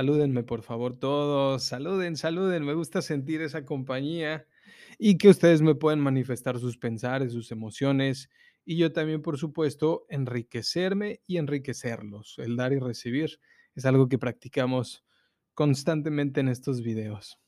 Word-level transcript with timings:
Salúdenme, 0.00 0.44
por 0.44 0.62
favor, 0.62 0.98
todos. 0.98 1.62
Saluden, 1.62 2.16
saluden. 2.16 2.64
Me 2.64 2.72
gusta 2.72 3.02
sentir 3.02 3.42
esa 3.42 3.66
compañía 3.66 4.46
y 4.98 5.18
que 5.18 5.28
ustedes 5.28 5.60
me 5.60 5.74
pueden 5.74 6.00
manifestar 6.00 6.58
sus 6.58 6.78
pensares, 6.78 7.34
sus 7.34 7.52
emociones 7.52 8.30
y 8.64 8.78
yo 8.78 8.92
también, 8.92 9.20
por 9.20 9.36
supuesto, 9.36 10.06
enriquecerme 10.08 11.20
y 11.26 11.36
enriquecerlos. 11.36 12.36
El 12.38 12.56
dar 12.56 12.72
y 12.72 12.78
recibir 12.78 13.40
es 13.74 13.84
algo 13.84 14.08
que 14.08 14.16
practicamos 14.16 15.04
constantemente 15.52 16.40
en 16.40 16.48
estos 16.48 16.80
videos. 16.80 17.38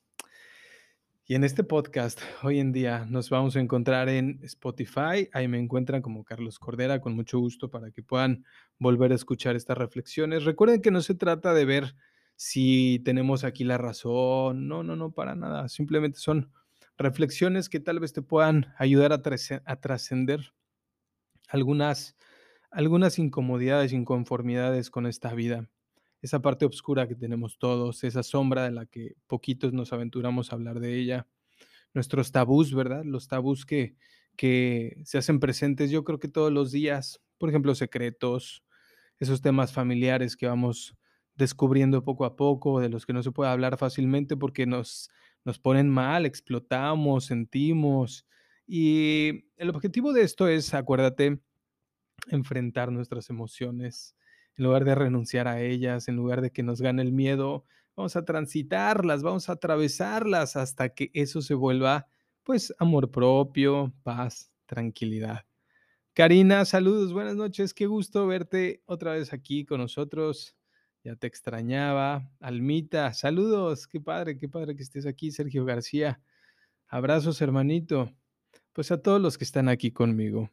Y 1.25 1.37
en 1.37 1.45
este 1.45 1.65
podcast, 1.65 2.21
hoy 2.43 2.61
en 2.61 2.73
día, 2.73 3.07
nos 3.09 3.31
vamos 3.31 3.57
a 3.57 3.61
encontrar 3.61 4.11
en 4.11 4.41
Spotify. 4.43 5.31
Ahí 5.33 5.49
me 5.49 5.59
encuentran 5.59 6.03
como 6.03 6.23
Carlos 6.23 6.59
Cordera, 6.59 7.01
con 7.01 7.15
mucho 7.15 7.39
gusto 7.39 7.71
para 7.71 7.91
que 7.93 8.03
puedan 8.03 8.45
volver 8.79 9.11
a 9.13 9.15
escuchar 9.15 9.57
estas 9.57 9.79
reflexiones. 9.79 10.45
Recuerden 10.45 10.83
que 10.83 10.91
no 10.91 11.01
se 11.01 11.15
trata 11.15 11.55
de 11.55 11.65
ver 11.65 11.95
si 12.45 13.01
tenemos 13.05 13.45
aquí 13.45 13.63
la 13.63 13.79
razón. 13.79 14.67
No, 14.67 14.83
no, 14.83 14.97
no, 14.97 15.13
para 15.13 15.37
nada. 15.37 15.69
Simplemente 15.69 16.19
son 16.19 16.51
reflexiones 16.99 17.69
que 17.69 17.79
tal 17.79 18.01
vez 18.01 18.13
te 18.13 18.21
puedan 18.21 18.75
ayudar 18.79 19.13
a, 19.13 19.23
trascender 19.81 20.53
algunas, 21.49 22.17
algunas 22.73 23.21
incomodidades, 23.21 23.93
inconformidades 23.93 24.91
con 24.91 25.07
esta 25.07 25.33
vida. 25.35 25.71
Esa 26.21 26.43
parte 26.43 26.67
oscura 26.67 27.07
que 27.07 27.15
tenemos 27.15 27.59
todos, 27.59 28.03
esa 28.03 28.25
sombra 28.25 28.65
de 28.65 28.73
la 28.73 28.87
que 28.87 29.15
poquitos 29.29 29.73
nos 29.73 29.93
aventuramos 29.93 30.51
a 30.51 30.57
hablar 30.57 30.81
de 30.81 30.99
ella. 30.99 31.29
Nuestros 31.95 32.33
tabús, 32.33 32.75
¿verdad? 32.75 33.05
Los 33.05 33.29
tabús 33.29 33.65
que, 33.65 33.95
que 34.35 35.01
se 35.05 35.17
hacen 35.17 35.39
presentes 35.39 35.93
yo 35.93 36.03
creo 36.03 36.19
que 36.19 36.27
todos 36.27 36.53
los 36.53 36.73
días. 36.73 37.21
Por 37.39 37.51
ejemplo, 37.51 37.73
secretos, 37.77 38.65
esos 39.21 39.43
temas 39.43 39.73
familiares 39.73 40.37
que 40.37 40.49
vamos 40.49 40.97
descubriendo 41.43 42.05
poco 42.05 42.25
a 42.25 42.37
poco, 42.37 42.79
de 42.79 42.89
los 42.89 43.05
que 43.05 43.13
no 43.13 43.23
se 43.25 43.33
puede 43.33 43.51
hablar 43.51 43.77
fácilmente 43.77 44.37
porque 44.37 44.65
nos, 44.65 45.11
nos 45.45 45.59
ponen 45.59 45.91
mal, 45.91 46.25
explotamos, 46.25 47.27
sentimos. 47.27 48.27
Y 48.65 49.47
el 49.57 49.71
objetivo 49.71 50.13
de 50.13 50.23
esto 50.23 50.47
es, 50.47 50.73
acuérdate, 50.73 51.41
enfrentar 52.29 52.93
nuestras 52.93 53.29
emociones. 53.29 54.15
En 54.57 54.65
lugar 54.65 54.85
de 54.85 54.95
renunciar 54.95 55.49
a 55.49 55.61
ellas, 55.61 56.07
en 56.07 56.15
lugar 56.15 56.43
de 56.43 56.53
que 56.53 56.63
nos 56.63 56.81
gane 56.81 57.03
el 57.03 57.11
miedo, 57.11 57.65
vamos 57.97 58.15
a 58.15 58.25
transitarlas, 58.25 59.25
vamos 59.25 59.49
a 59.49 59.55
atravesarlas 59.55 60.55
hasta 60.55 60.91
que 60.91 61.11
eso 61.13 61.43
se 61.43 61.55
vuelva, 61.55 62.07
pues, 62.45 62.73
amor 62.79 63.11
propio, 63.11 63.93
paz, 64.05 64.53
tranquilidad. 64.67 65.45
Karina, 66.15 66.65
saludos, 66.67 67.13
buenas 67.13 67.35
noches, 67.35 67.75
qué 67.75 67.87
gusto 67.87 68.29
verte 68.29 68.83
otra 68.87 69.15
vez 69.15 69.33
aquí 69.33 69.65
con 69.65 69.81
nosotros. 69.81 70.55
Ya 71.05 71.17
te 71.17 71.27
extrañaba. 71.27 72.31
Almita, 72.39 73.13
saludos. 73.13 73.89
Qué 73.89 74.01
padre, 74.01 74.39
qué 74.39 74.49
padre 74.49 74.77
que 74.77 74.85
estés 74.85 75.05
aquí. 75.05 75.33
Sergio 75.33 75.65
García. 75.65 76.21
Abrazos, 76.87 77.41
hermanito. 77.43 78.13
Pues 78.73 78.93
a 78.93 79.03
todos 79.03 79.21
los 79.21 79.37
que 79.37 79.45
están 79.45 79.69
aquí 79.69 79.91
conmigo. 79.91 80.51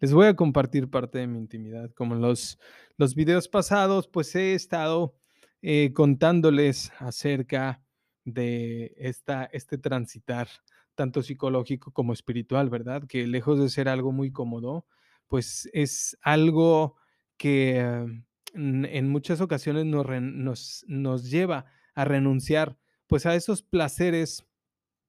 Les 0.00 0.12
voy 0.12 0.26
a 0.26 0.34
compartir 0.34 0.90
parte 0.90 1.18
de 1.18 1.28
mi 1.28 1.38
intimidad. 1.38 1.92
Como 1.92 2.16
en 2.16 2.20
los, 2.20 2.58
los 2.96 3.14
videos 3.14 3.46
pasados, 3.46 4.08
pues 4.08 4.34
he 4.34 4.54
estado 4.54 5.14
eh, 5.62 5.92
contándoles 5.94 6.90
acerca 6.98 7.80
de 8.24 8.94
esta, 8.96 9.44
este 9.52 9.78
transitar, 9.78 10.48
tanto 10.96 11.22
psicológico 11.22 11.92
como 11.92 12.12
espiritual, 12.12 12.70
¿verdad? 12.70 13.04
Que 13.06 13.28
lejos 13.28 13.60
de 13.60 13.68
ser 13.68 13.88
algo 13.88 14.10
muy 14.10 14.32
cómodo, 14.32 14.84
pues 15.28 15.70
es 15.72 16.18
algo 16.22 16.96
que 17.36 18.24
en 18.54 19.08
muchas 19.08 19.40
ocasiones 19.40 19.86
nos, 19.86 20.84
nos, 20.86 21.30
lleva 21.30 21.66
a 21.94 22.04
renunciar 22.04 22.78
pues 23.06 23.26
a 23.26 23.34
esos 23.34 23.62
placeres 23.62 24.46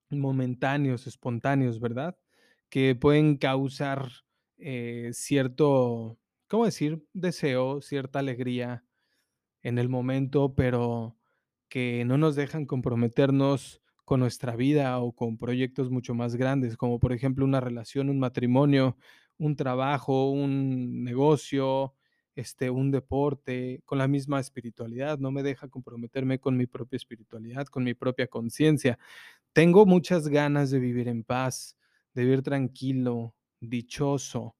momentáneos, 0.09 1.07
espontáneos, 1.07 1.79
¿verdad? 1.79 2.17
Que 2.69 2.95
pueden 2.95 3.37
causar 3.37 4.09
eh, 4.57 5.09
cierto, 5.13 6.17
¿cómo 6.47 6.65
decir? 6.65 7.05
Deseo, 7.13 7.81
cierta 7.81 8.19
alegría 8.19 8.83
en 9.61 9.77
el 9.77 9.89
momento, 9.89 10.53
pero 10.55 11.17
que 11.69 12.05
no 12.05 12.17
nos 12.17 12.35
dejan 12.35 12.65
comprometernos 12.65 13.81
con 14.05 14.19
nuestra 14.19 14.55
vida 14.55 14.99
o 14.99 15.13
con 15.13 15.37
proyectos 15.37 15.89
mucho 15.89 16.13
más 16.13 16.35
grandes, 16.35 16.77
como 16.77 16.99
por 16.99 17.13
ejemplo 17.13 17.45
una 17.45 17.61
relación, 17.61 18.09
un 18.09 18.19
matrimonio, 18.19 18.97
un 19.37 19.55
trabajo, 19.55 20.29
un 20.29 21.03
negocio, 21.03 21.95
este, 22.35 22.69
un 22.69 22.91
deporte, 22.91 23.81
con 23.85 23.97
la 23.97 24.07
misma 24.07 24.39
espiritualidad, 24.39 25.19
no 25.19 25.31
me 25.31 25.43
deja 25.43 25.67
comprometerme 25.67 26.39
con 26.39 26.57
mi 26.57 26.65
propia 26.67 26.97
espiritualidad, 26.97 27.67
con 27.67 27.83
mi 27.83 27.93
propia 27.93 28.27
conciencia. 28.27 28.97
Tengo 29.53 29.85
muchas 29.85 30.27
ganas 30.27 30.71
de 30.71 30.79
vivir 30.79 31.07
en 31.07 31.23
paz, 31.23 31.77
de 32.13 32.23
vivir 32.23 32.41
tranquilo, 32.43 33.35
dichoso, 33.59 34.55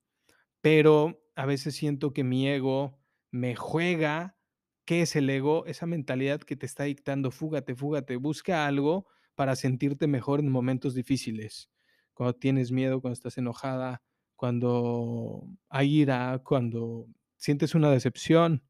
pero 0.62 1.22
a 1.35 1.45
veces 1.45 1.75
siento 1.75 2.13
que 2.13 2.23
mi 2.23 2.47
ego 2.47 3.00
me 3.31 3.56
juega. 3.56 4.38
¿Qué 4.85 5.01
es 5.01 5.16
el 5.16 5.29
ego? 5.29 5.66
Esa 5.66 5.85
mentalidad 5.85 6.41
que 6.41 6.56
te 6.56 6.66
está 6.66 6.83
dictando, 6.83 7.31
fúgate, 7.31 7.75
fúgate, 7.75 8.17
busca 8.17 8.67
algo 8.67 9.07
para 9.35 9.56
sentirte 9.56 10.07
mejor 10.07 10.39
en 10.39 10.50
momentos 10.50 10.94
difíciles. 10.94 11.69
Cuando 12.13 12.35
tienes 12.35 12.72
miedo, 12.72 13.01
cuando 13.01 13.13
estás 13.13 13.38
enojada, 13.38 14.03
cuando 14.35 15.47
hay 15.69 16.01
ira, 16.01 16.41
cuando 16.44 17.07
sientes 17.43 17.75
una 17.75 17.91
decepción. 17.91 18.63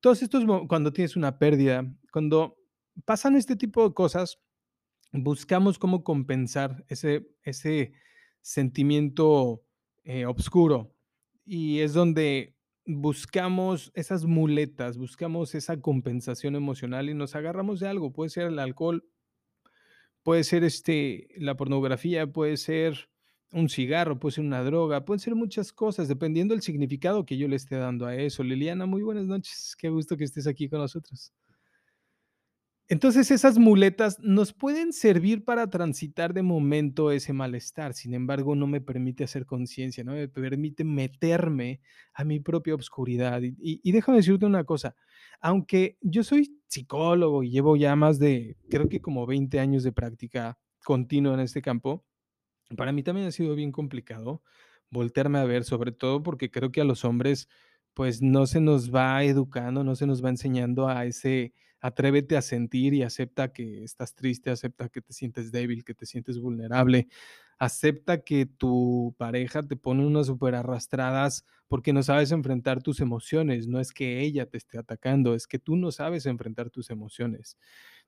Todos 0.00 0.20
estos, 0.20 0.44
cuando 0.66 0.92
tienes 0.92 1.14
una 1.14 1.38
pérdida, 1.38 1.84
cuando 2.12 2.56
pasan 3.04 3.36
este 3.36 3.54
tipo 3.54 3.86
de 3.88 3.94
cosas, 3.94 4.40
buscamos 5.12 5.78
cómo 5.78 6.02
compensar 6.02 6.84
ese, 6.88 7.28
ese 7.44 7.92
sentimiento 8.40 9.62
eh, 10.02 10.26
oscuro. 10.26 10.92
Y 11.44 11.80
es 11.80 11.92
donde 11.92 12.56
buscamos 12.84 13.92
esas 13.94 14.24
muletas, 14.24 14.98
buscamos 14.98 15.54
esa 15.54 15.80
compensación 15.80 16.56
emocional 16.56 17.08
y 17.10 17.14
nos 17.14 17.36
agarramos 17.36 17.78
de 17.78 17.86
algo. 17.86 18.12
Puede 18.12 18.30
ser 18.30 18.48
el 18.48 18.58
alcohol, 18.58 19.08
puede 20.24 20.42
ser 20.42 20.64
este, 20.64 21.28
la 21.36 21.56
pornografía, 21.56 22.26
puede 22.26 22.56
ser 22.56 23.09
un 23.52 23.68
cigarro, 23.68 24.18
puede 24.18 24.36
ser 24.36 24.44
una 24.44 24.62
droga, 24.62 25.04
pueden 25.04 25.20
ser 25.20 25.34
muchas 25.34 25.72
cosas, 25.72 26.08
dependiendo 26.08 26.54
del 26.54 26.62
significado 26.62 27.24
que 27.24 27.36
yo 27.36 27.48
le 27.48 27.56
esté 27.56 27.76
dando 27.76 28.06
a 28.06 28.14
eso. 28.14 28.42
Liliana, 28.42 28.86
muy 28.86 29.02
buenas 29.02 29.26
noches, 29.26 29.74
qué 29.78 29.88
gusto 29.88 30.16
que 30.16 30.24
estés 30.24 30.46
aquí 30.46 30.68
con 30.68 30.78
nosotros. 30.80 31.32
Entonces 32.90 33.30
esas 33.30 33.56
muletas 33.56 34.18
nos 34.18 34.52
pueden 34.52 34.92
servir 34.92 35.44
para 35.44 35.70
transitar 35.70 36.34
de 36.34 36.42
momento 36.42 37.12
ese 37.12 37.32
malestar, 37.32 37.94
sin 37.94 38.14
embargo 38.14 38.56
no 38.56 38.66
me 38.66 38.80
permite 38.80 39.22
hacer 39.22 39.46
conciencia, 39.46 40.02
no 40.02 40.14
me 40.14 40.26
permite 40.26 40.82
meterme 40.82 41.80
a 42.12 42.24
mi 42.24 42.40
propia 42.40 42.74
oscuridad. 42.74 43.42
Y, 43.42 43.54
y, 43.60 43.92
déjame 43.92 44.18
decirte 44.18 44.44
una 44.44 44.64
cosa, 44.64 44.96
aunque 45.40 45.98
yo 46.00 46.24
soy 46.24 46.58
psicólogo 46.66 47.44
y 47.44 47.50
llevo 47.50 47.76
ya 47.76 47.94
más 47.94 48.18
de, 48.18 48.56
creo 48.68 48.88
que 48.88 49.00
como 49.00 49.24
20 49.24 49.60
años 49.60 49.84
de 49.84 49.92
práctica 49.92 50.58
continua 50.82 51.34
en 51.34 51.40
este 51.40 51.62
campo, 51.62 52.04
para 52.76 52.92
mí 52.92 53.02
también 53.02 53.26
ha 53.28 53.32
sido 53.32 53.54
bien 53.54 53.72
complicado 53.72 54.42
voltearme 54.90 55.38
a 55.38 55.44
ver, 55.44 55.64
sobre 55.64 55.92
todo 55.92 56.22
porque 56.22 56.50
creo 56.50 56.72
que 56.72 56.80
a 56.80 56.84
los 56.84 57.04
hombres, 57.04 57.48
pues 57.94 58.22
no 58.22 58.46
se 58.46 58.60
nos 58.60 58.92
va 58.94 59.22
educando, 59.24 59.84
no 59.84 59.94
se 59.96 60.06
nos 60.06 60.24
va 60.24 60.30
enseñando 60.30 60.88
a 60.88 61.04
ese 61.06 61.52
atrévete 61.80 62.36
a 62.36 62.42
sentir 62.42 62.92
y 62.94 63.02
acepta 63.02 63.52
que 63.52 63.84
estás 63.84 64.14
triste, 64.14 64.50
acepta 64.50 64.88
que 64.90 65.00
te 65.00 65.12
sientes 65.12 65.50
débil, 65.52 65.84
que 65.84 65.94
te 65.94 66.06
sientes 66.06 66.38
vulnerable, 66.38 67.08
acepta 67.58 68.22
que 68.22 68.46
tu 68.46 69.14
pareja 69.18 69.62
te 69.62 69.76
pone 69.76 70.06
unas 70.06 70.26
super 70.26 70.54
arrastradas 70.54 71.44
porque 71.68 71.92
no 71.92 72.02
sabes 72.02 72.32
enfrentar 72.32 72.82
tus 72.82 73.00
emociones, 73.00 73.66
no 73.68 73.80
es 73.80 73.92
que 73.92 74.20
ella 74.20 74.46
te 74.46 74.58
esté 74.58 74.78
atacando, 74.78 75.34
es 75.34 75.46
que 75.46 75.58
tú 75.58 75.76
no 75.76 75.92
sabes 75.92 76.26
enfrentar 76.26 76.70
tus 76.70 76.90
emociones. 76.90 77.56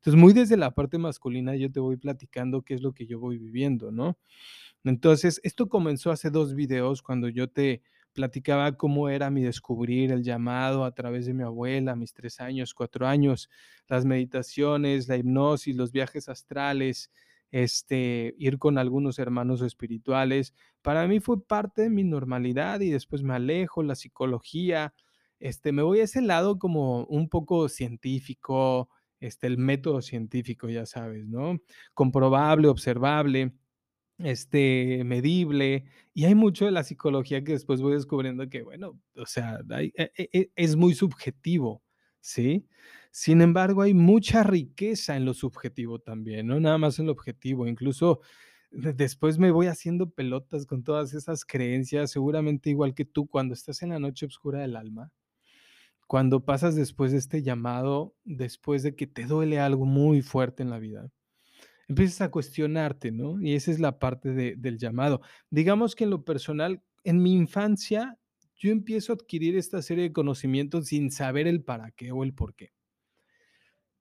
Entonces, 0.03 0.21
muy 0.21 0.33
desde 0.33 0.57
la 0.57 0.73
parte 0.73 0.99
masculina 0.99 1.55
yo 1.55 1.71
te 1.71 1.79
voy 1.79 1.97
platicando 1.97 2.63
qué 2.63 2.75
es 2.75 2.83
lo 2.83 2.93
que 2.93 3.07
yo 3.07 3.21
voy 3.21 3.39
viviendo, 3.39 3.93
¿no? 3.93 4.19
Entonces, 4.85 5.41
esto 5.45 5.69
comenzó 5.69 6.11
hace 6.11 6.31
dos 6.31 6.55
videos 6.57 7.03
cuando 7.03 7.29
yo 7.29 7.49
te 7.49 7.83
platicaba 8.13 8.77
cómo 8.77 9.09
era 9.09 9.31
mi 9.31 9.43
descubrir 9.43 10.11
el 10.11 10.25
llamado 10.25 10.85
a 10.85 10.93
través 10.93 11.27
de 11.27 11.35
mi 11.35 11.45
abuela, 11.45 11.95
mis 11.95 12.13
tres 12.15 12.41
años, 12.41 12.75
cuatro 12.75 13.07
años, 13.07 13.49
las 13.87 14.05
meditaciones, 14.05 15.07
la 15.07 15.17
hipnosis, 15.19 15.77
los 15.77 15.93
viajes 15.93 16.29
astrales, 16.29 17.13
este, 17.53 18.35
ir 18.39 18.59
con 18.59 18.79
algunos 18.79 19.21
hermanos 19.21 19.63
espirituales. 19.63 20.53
Para 20.83 21.07
mí 21.07 21.21
fue 21.21 21.41
parte 21.47 21.83
de 21.83 21.91
mi 21.91 22.03
normalidad 22.03 22.81
y 22.81 22.91
después 22.91 23.23
me 23.23 23.35
alejo, 23.35 23.85
la 23.85 23.95
psicología, 23.95 24.95
este, 25.39 25.71
me 25.71 25.83
voy 25.83 26.01
a 26.01 26.05
ese 26.05 26.23
lado 26.23 26.59
como 26.59 27.05
un 27.05 27.29
poco 27.29 27.69
científico, 27.69 28.89
este, 29.23 29.47
el 29.47 29.59
método 29.59 30.03
científico, 30.03 30.69
ya 30.69 30.87
sabes, 30.87 31.29
¿no? 31.29 31.59
Comprobable, 31.95 32.69
observable, 32.69 33.53
este, 34.19 35.03
medible, 35.05 35.85
y 36.15 36.25
hay 36.27 36.35
mucho 36.35 36.67
de 36.67 36.73
la 36.73 36.85
psicología 36.85 37.45
que 37.45 37.53
después 37.53 37.81
voy 37.83 37.95
descubriendo 37.95 38.49
que, 38.49 38.63
bueno, 38.63 39.01
o 39.17 39.27
sea, 39.27 39.61
e, 39.81 39.93
e, 39.97 40.31
e, 40.33 40.51
es 40.57 40.77
muy 40.77 40.95
subjetivo, 40.95 41.83
¿sí? 42.21 42.67
Sin 43.13 43.43
embargo, 43.43 43.83
hay 43.83 43.95
mucha 43.95 44.43
riqueza 44.43 45.17
en 45.17 45.25
lo 45.25 45.35
subjetivo 45.35 45.99
también, 46.01 46.47
no 46.49 46.61
nada 46.61 46.79
más 46.79 46.99
en 46.99 47.07
lo 47.07 47.13
objetivo, 47.13 47.67
incluso 47.67 48.21
de 48.71 48.93
después 48.95 49.39
me 49.39 49.51
voy 49.51 49.67
haciendo 49.67 50.11
pelotas 50.11 50.67
con 50.67 50.83
todas 50.85 51.15
esas 51.15 51.45
creencias, 51.45 52.11
seguramente 52.11 52.71
igual 52.71 52.95
que 52.95 53.05
tú, 53.05 53.29
cuando 53.29 53.55
estás 53.55 53.83
en 53.83 53.91
la 53.91 53.99
noche 53.99 54.27
oscura 54.27 54.61
del 54.61 54.77
alma, 54.77 55.13
cuando 56.07 56.45
pasas 56.45 56.75
después 56.77 57.13
de 57.13 57.19
este 57.19 57.43
llamado, 57.43 58.17
después 58.25 58.83
de 58.83 58.95
que 58.97 59.07
te 59.07 59.25
duele 59.27 59.61
algo 59.61 59.87
muy 59.87 60.23
fuerte 60.23 60.63
en 60.63 60.71
la 60.71 60.79
vida, 60.79 61.11
empiezas 61.89 62.23
a 62.23 62.31
cuestionarte, 62.31 63.13
¿no? 63.13 63.41
Y 63.43 63.55
esa 63.55 63.71
es 63.71 63.81
la 63.81 63.99
parte 63.99 64.33
de 64.33 64.57
del 64.57 64.79
llamado. 64.79 65.21
Digamos 65.51 65.95
que 65.97 66.05
en 66.05 66.11
lo 66.11 66.25
personal, 66.25 66.83
en 67.05 67.23
mi 67.23 67.35
infancia, 67.35 68.19
yo 68.57 68.71
empiezo 68.73 69.13
a 69.13 69.17
adquirir 69.17 69.57
esta 69.57 69.83
serie 69.83 70.05
de 70.05 70.13
conocimientos 70.13 70.87
sin 70.89 71.11
saber 71.11 71.47
el 71.49 71.65
para 71.65 71.91
qué 71.93 72.13
o 72.13 72.25
el 72.25 72.35
por 72.35 72.55
qué. 72.55 72.73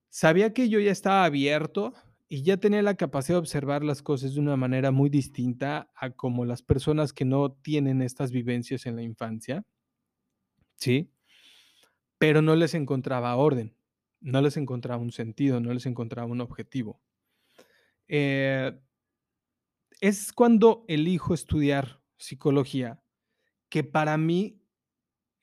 Sabía 0.09 0.53
que 0.53 0.69
yo 0.69 0.79
ya 0.79 0.91
estaba 0.91 1.25
abierto 1.25 1.93
y 2.27 2.43
ya 2.43 2.57
tenía 2.57 2.81
la 2.81 2.95
capacidad 2.95 3.35
de 3.35 3.39
observar 3.39 3.83
las 3.83 4.01
cosas 4.01 4.33
de 4.33 4.39
una 4.39 4.55
manera 4.57 4.91
muy 4.91 5.09
distinta 5.09 5.89
a 5.95 6.11
como 6.11 6.45
las 6.45 6.61
personas 6.61 7.13
que 7.13 7.25
no 7.25 7.51
tienen 7.53 8.01
estas 8.01 8.31
vivencias 8.31 8.85
en 8.85 8.95
la 8.95 9.03
infancia, 9.03 9.65
¿sí? 10.75 11.11
Pero 12.21 12.43
no 12.43 12.55
les 12.55 12.75
encontraba 12.75 13.35
orden, 13.35 13.75
no 14.19 14.43
les 14.43 14.55
encontraba 14.55 15.01
un 15.01 15.11
sentido, 15.11 15.59
no 15.59 15.73
les 15.73 15.87
encontraba 15.87 16.27
un 16.27 16.39
objetivo. 16.39 17.01
Eh, 18.07 18.79
es 20.01 20.31
cuando 20.31 20.85
elijo 20.87 21.33
estudiar 21.33 22.03
psicología, 22.19 23.01
que 23.69 23.83
para 23.83 24.19
mí, 24.19 24.61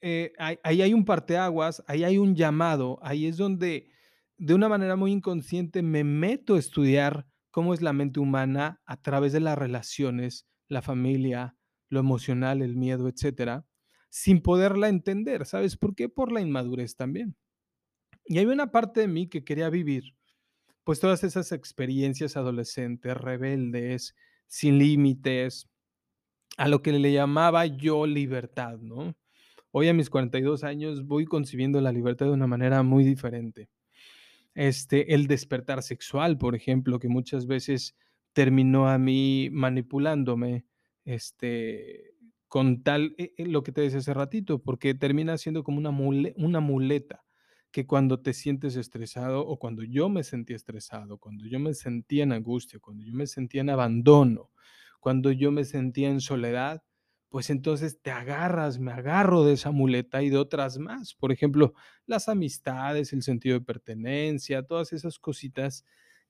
eh, 0.03 0.33
ahí 0.39 0.83
hay 0.83 0.95
un 0.95 1.05
parteaguas, 1.05 1.83
ahí 1.89 2.05
hay 2.05 2.17
un 2.17 2.37
llamado, 2.37 3.01
ahí 3.03 3.27
es 3.27 3.39
donde, 3.39 3.91
de 4.37 4.55
una 4.55 4.69
manera 4.69 4.95
muy 4.95 5.11
inconsciente, 5.11 5.83
me 5.83 6.05
meto 6.05 6.55
a 6.55 6.61
estudiar 6.61 7.27
cómo 7.51 7.75
es 7.75 7.83
la 7.83 7.93
mente 7.93 8.21
humana 8.21 8.81
a 8.87 9.03
través 9.03 9.33
de 9.33 9.41
las 9.41 9.59
relaciones, 9.59 10.47
la 10.69 10.81
familia, 10.81 11.57
lo 11.89 11.99
emocional, 11.99 12.63
el 12.63 12.77
miedo, 12.77 13.09
etcétera, 13.09 13.67
sin 14.11 14.41
poderla 14.41 14.89
entender, 14.89 15.47
¿sabes 15.47 15.77
por 15.77 15.95
qué? 15.95 16.09
Por 16.09 16.33
la 16.33 16.41
inmadurez 16.41 16.97
también. 16.97 17.37
Y 18.25 18.39
hay 18.39 18.47
una 18.47 18.71
parte 18.71 19.01
de 19.01 19.09
mí 19.09 19.29
que 19.29 19.45
quería 19.45 19.71
vivir, 19.71 20.15
pues, 20.85 21.01
todas 21.01 21.25
esas 21.25 21.53
experiencias 21.53 22.37
adolescentes, 22.37 23.17
rebeldes, 23.17 24.15
sin 24.47 24.79
límites, 24.79 25.69
a 26.57 26.69
lo 26.69 26.83
que 26.83 26.93
le 26.93 27.13
llamaba 27.13 27.67
yo 27.67 28.07
libertad, 28.07 28.79
¿no? 28.79 29.15
Hoy, 29.71 29.89
a 29.89 29.95
mis 29.95 30.11
42 30.11 30.65
años, 30.65 31.07
voy 31.07 31.27
concibiendo 31.27 31.81
la 31.81 31.93
libertad 31.93 32.27
de 32.27 32.33
una 32.33 32.47
manera 32.47 32.83
muy 32.83 33.05
diferente. 33.05 33.69
Este, 34.55 35.15
el 35.15 35.27
despertar 35.29 35.83
sexual, 35.83 36.39
por 36.39 36.55
ejemplo, 36.57 36.99
que 36.99 37.09
muchas 37.09 37.47
veces 37.47 37.97
terminó 38.33 38.89
a 38.89 38.99
mí 38.99 39.51
manipulándome, 39.53 40.65
este, 41.05 42.15
con 42.49 42.83
tal, 42.83 43.15
eh 43.19 43.35
eh, 43.39 43.47
lo 43.47 43.63
que 43.63 43.73
te 43.73 43.81
decía 43.83 43.99
hace 44.01 44.15
ratito, 44.15 44.63
porque 44.63 44.95
termina 44.95 45.39
siendo 45.39 45.65
como 45.65 45.79
una 45.79 45.91
mule 45.91 46.35
una 46.39 46.61
muleta, 46.61 47.25
que 47.71 47.87
cuando 47.87 48.21
te 48.23 48.33
sientes 48.35 48.77
estresado, 48.77 49.47
o 49.47 49.59
cuando 49.59 49.83
yo 49.85 50.09
me 50.09 50.25
sentía 50.25 50.57
estresado, 50.57 51.19
cuando 51.19 51.47
yo 51.47 51.59
me 51.61 51.75
sentía 51.75 52.23
en 52.25 52.33
angustia, 52.33 52.79
cuando 52.81 53.05
yo 53.05 53.13
me 53.15 53.27
sentía 53.27 53.61
en 53.63 53.71
abandono, 53.71 54.51
cuando 55.01 55.31
yo 55.33 55.53
me 55.53 55.65
sentía 55.65 56.09
en 56.11 56.21
soledad, 56.21 56.83
pues 57.31 57.51
entonces 57.51 58.01
te 58.01 58.11
agarras, 58.11 58.79
me 58.79 58.91
agarro 58.93 59.45
de 59.45 59.53
esa 59.55 59.71
muleta 59.71 60.23
y 60.23 60.31
de 60.31 60.39
otras 60.39 60.79
más. 60.79 61.15
Por 61.15 61.31
ejemplo, 61.33 61.75
las 62.07 62.29
amistades, 62.29 63.13
el 63.13 63.23
sentido 63.23 63.59
de 63.59 63.65
pertenencia, 63.65 64.63
todas 64.67 64.93
esas 64.95 65.19
cositas 65.19 65.85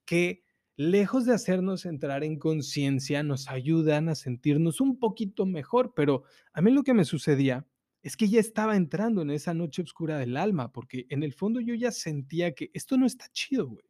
que, 0.05 0.43
lejos 0.79 1.27
de 1.27 1.35
hacernos 1.35 1.85
entrar 1.87 2.23
en 2.23 2.39
conciencia, 2.39 3.25
nos 3.25 3.49
ayudan 3.49 4.09
a 4.09 4.15
sentirnos 4.15 4.81
un 4.81 4.99
poquito 4.99 5.45
mejor. 5.45 5.93
Pero 5.95 6.23
a 6.53 6.63
mí 6.63 6.71
lo 6.71 6.85
que 6.85 6.95
me 6.95 7.05
sucedía 7.05 7.67
es 8.01 8.17
que 8.17 8.29
ya 8.29 8.39
estaba 8.39 8.77
entrando 8.77 9.21
en 9.21 9.31
esa 9.31 9.53
noche 9.55 9.83
oscura 9.83 10.19
del 10.19 10.37
alma, 10.37 10.73
porque 10.73 11.07
en 11.11 11.25
el 11.25 11.35
fondo 11.35 11.61
yo 11.61 11.75
ya 11.75 11.91
sentía 11.91 12.55
que 12.55 12.71
esto 12.73 12.97
no 12.97 13.07
está 13.07 13.27
chido, 13.33 13.67
güey. 13.67 13.85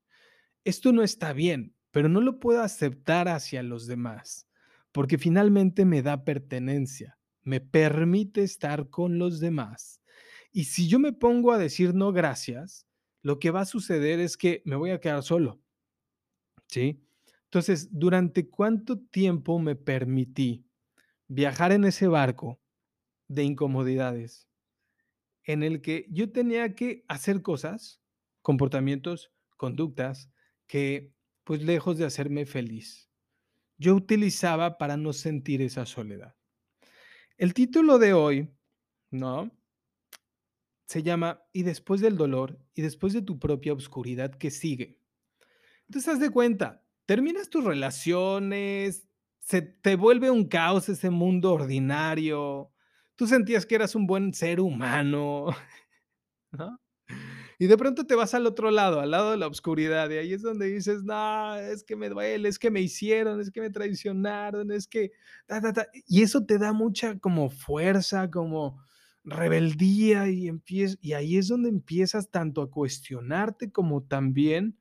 Esto 0.64 0.93
no 0.93 1.02
está 1.02 1.35
bien, 1.35 1.75
pero 1.90 2.08
no 2.08 2.23
lo 2.23 2.40
puedo 2.40 2.62
aceptar 2.62 3.29
hacia 3.29 3.62
los 3.62 3.87
demás, 3.87 4.49
porque 4.90 5.19
finalmente 5.19 5.85
me 5.85 6.00
da 6.02 6.25
pertenencia, 6.25 7.19
me 7.43 7.61
permite 7.61 8.43
estar 8.43 8.88
con 8.88 9.19
los 9.19 9.40
demás. 9.40 10.00
Y 10.52 10.64
si 10.64 10.88
yo 10.88 10.99
me 10.99 11.12
pongo 11.12 11.52
a 11.52 11.58
decir 11.58 11.94
no 11.94 12.12
gracias, 12.12 12.87
lo 13.23 13.38
que 13.38 13.50
va 13.50 13.61
a 13.61 13.67
suceder 13.67 14.20
es 14.20 14.38
que 14.38 14.62
me 14.64 14.76
voy 14.76 14.90
a 14.90 15.00
quedar 15.00 15.23
solo. 15.23 15.61
¿Sí? 16.68 17.02
Entonces, 17.44 17.88
¿durante 17.98 18.48
cuánto 18.50 18.98
tiempo 19.00 19.58
me 19.58 19.74
permití 19.74 20.66
viajar 21.28 21.72
en 21.72 21.84
ese 21.84 22.08
barco 22.08 22.60
de 23.28 23.44
incomodidades? 23.44 24.48
En 25.44 25.62
el 25.62 25.80
que 25.80 26.06
yo 26.10 26.30
tenía 26.32 26.74
que 26.74 27.04
hacer 27.08 27.42
cosas, 27.42 28.02
comportamientos, 28.42 29.32
conductas 29.56 30.30
que, 30.66 31.14
pues, 31.44 31.62
lejos 31.62 31.98
de 31.98 32.04
hacerme 32.04 32.46
feliz, 32.46 33.10
yo 33.78 33.94
utilizaba 33.96 34.78
para 34.78 34.96
no 34.96 35.12
sentir 35.12 35.62
esa 35.62 35.86
soledad. 35.86 36.34
El 37.38 37.54
título 37.54 37.98
de 38.00 38.12
hoy, 38.14 38.50
¿no? 39.12 39.50
Se 40.86 41.02
llama 41.02 41.42
"Y 41.52 41.64
después 41.64 42.00
del 42.00 42.16
dolor, 42.16 42.58
y 42.74 42.82
después 42.82 43.12
de 43.12 43.22
tu 43.22 43.38
propia 43.38 43.74
oscuridad, 43.74 44.34
¿qué 44.34 44.50
sigue?". 44.50 44.98
Entonces, 45.88 46.14
haz 46.14 46.20
de 46.20 46.31
cuenta, 46.31 46.85
terminas 47.06 47.49
tus 47.49 47.64
relaciones, 47.64 49.08
se 49.40 49.62
te 49.62 49.96
vuelve 49.96 50.31
un 50.31 50.46
caos 50.46 50.88
ese 50.90 51.08
mundo 51.11 51.52
ordinario, 51.55 52.70
tú 53.17 53.26
sentías 53.26 53.64
que 53.64 53.76
eras 53.76 53.94
un 53.94 54.06
buen 54.06 54.35
ser 54.35 54.61
humano, 54.61 55.46
¿no? 56.52 56.81
Y 57.58 57.67
de 57.69 57.79
pronto 57.79 58.06
te 58.06 58.14
vas 58.17 58.35
al 58.35 58.46
otro 58.46 58.70
lado, 58.70 59.00
al 59.00 59.11
lado 59.12 59.32
de 59.32 59.38
la 59.38 59.49
oscuridad, 59.49 60.11
y 60.11 60.19
ahí 60.19 60.32
es 60.35 60.43
donde 60.43 60.67
dices: 60.69 61.05
"No, 61.05 61.56
es 61.56 61.85
que 61.85 61.96
me 61.96 62.08
duele, 62.11 62.49
es 62.49 62.58
que 62.58 62.70
me 62.70 62.81
hicieron, 62.82 63.40
es 63.40 63.50
que 63.50 63.61
me 63.62 63.70
traicionaron, 63.70 64.73
es 64.73 64.87
que 64.88 65.12
ta, 65.46 65.61
ta, 65.61 65.73
ta". 65.73 65.88
Y 66.06 66.23
eso 66.23 66.46
te 66.46 66.58
da 66.58 66.73
mucha 66.73 67.19
como 67.20 67.50
fuerza, 67.50 68.31
como 68.31 68.81
rebeldía, 69.25 70.29
y 70.31 70.49
empiez 70.49 70.99
y 71.02 71.14
ahí 71.14 71.37
es 71.38 71.49
donde 71.49 71.69
empiezas 71.70 72.31
tanto 72.31 72.62
a 72.62 72.70
cuestionarte 72.70 73.73
como 73.73 74.02
también 74.05 74.79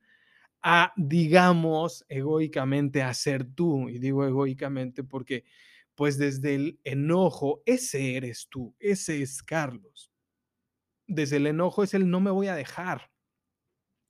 a, 0.62 0.92
digamos, 0.96 2.04
egoicamente, 2.08 3.02
a 3.02 3.14
ser 3.14 3.44
tú. 3.44 3.88
Y 3.88 3.98
digo 3.98 4.26
egoicamente 4.26 5.04
porque, 5.04 5.44
pues, 5.94 6.18
desde 6.18 6.54
el 6.56 6.80
enojo, 6.84 7.62
ese 7.66 8.16
eres 8.16 8.48
tú, 8.50 8.74
ese 8.80 9.22
es 9.22 9.42
Carlos. 9.42 10.10
Desde 11.08 11.36
el 11.38 11.46
enojo 11.48 11.82
es 11.82 11.94
el 11.94 12.08
no 12.10 12.20
me 12.20 12.30
voy 12.30 12.48
a 12.48 12.54
dejar. 12.54 13.10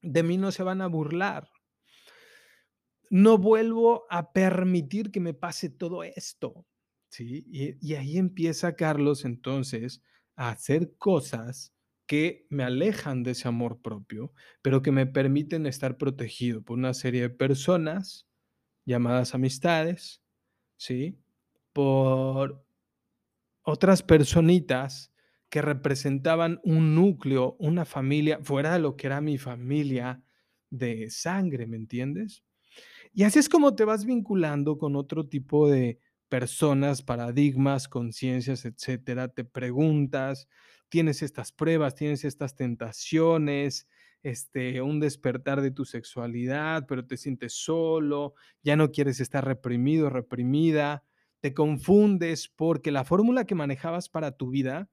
De 0.02 0.22
mí 0.22 0.38
no 0.38 0.52
se 0.52 0.62
van 0.62 0.80
a 0.80 0.86
burlar. 0.86 1.48
No 3.10 3.38
vuelvo 3.38 4.04
a 4.10 4.32
permitir 4.32 5.10
que 5.10 5.20
me 5.20 5.32
pase 5.32 5.70
todo 5.70 6.02
esto, 6.04 6.66
¿sí? 7.10 7.44
Y 7.50 7.76
y 7.80 7.94
ahí 7.94 8.18
empieza 8.18 8.76
Carlos, 8.76 9.24
entonces, 9.24 10.02
a 10.36 10.50
hacer 10.50 10.94
cosas 10.98 11.72
que 12.08 12.48
me 12.50 12.64
alejan 12.64 13.22
de 13.24 13.32
ese 13.32 13.48
amor 13.48 13.82
propio, 13.82 14.34
pero 14.62 14.82
que 14.82 14.92
me 14.92 15.06
permiten 15.06 15.66
estar 15.66 15.98
protegido 15.98 16.62
por 16.64 16.78
una 16.78 16.94
serie 16.94 17.22
de 17.22 17.30
personas 17.30 18.28
llamadas 18.86 19.34
amistades, 19.34 20.22
¿sí? 20.78 21.20
Por 21.74 22.64
otras 23.62 24.02
personitas 24.02 25.12
que 25.50 25.62
representaban 25.62 26.60
un 26.64 26.94
núcleo, 26.94 27.56
una 27.58 27.84
familia, 27.84 28.38
fuera 28.42 28.72
de 28.74 28.80
lo 28.80 28.96
que 28.96 29.06
era 29.06 29.20
mi 29.20 29.38
familia 29.38 30.22
de 30.70 31.10
sangre, 31.10 31.66
¿me 31.66 31.76
entiendes? 31.76 32.44
Y 33.12 33.24
así 33.24 33.38
es 33.38 33.48
como 33.48 33.74
te 33.74 33.84
vas 33.84 34.04
vinculando 34.04 34.78
con 34.78 34.96
otro 34.96 35.28
tipo 35.28 35.68
de 35.70 36.00
personas, 36.28 37.02
paradigmas, 37.02 37.88
conciencias, 37.88 38.64
etcétera. 38.64 39.28
Te 39.28 39.44
preguntas, 39.44 40.48
tienes 40.88 41.22
estas 41.22 41.52
pruebas, 41.52 41.94
tienes 41.94 42.24
estas 42.24 42.56
tentaciones, 42.56 43.88
este, 44.22 44.82
un 44.82 45.00
despertar 45.00 45.60
de 45.60 45.70
tu 45.70 45.84
sexualidad, 45.84 46.86
pero 46.88 47.06
te 47.06 47.16
sientes 47.16 47.54
solo, 47.54 48.34
ya 48.62 48.76
no 48.76 48.90
quieres 48.90 49.20
estar 49.20 49.44
reprimido, 49.44 50.10
reprimida, 50.10 51.04
te 51.40 51.54
confundes 51.54 52.48
porque 52.48 52.90
la 52.90 53.04
fórmula 53.04 53.44
que 53.44 53.54
manejabas 53.54 54.08
para 54.08 54.36
tu 54.36 54.50
vida, 54.50 54.90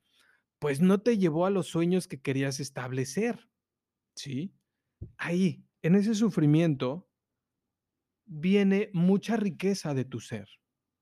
pues, 0.60 0.82
no 0.82 1.02
te 1.02 1.18
llevó 1.18 1.46
a 1.46 1.50
los 1.50 1.68
sueños 1.68 2.08
que 2.08 2.22
querías 2.22 2.60
establecer, 2.60 3.50
¿sí? 4.16 4.56
Ahí, 5.18 5.66
en 5.82 5.96
ese 5.96 6.16
sufrimiento 6.16 7.10
viene 8.25 8.90
mucha 8.94 9.38
riqueza 9.38 9.94
de 9.94 10.06
tu 10.06 10.20
ser, 10.20 10.48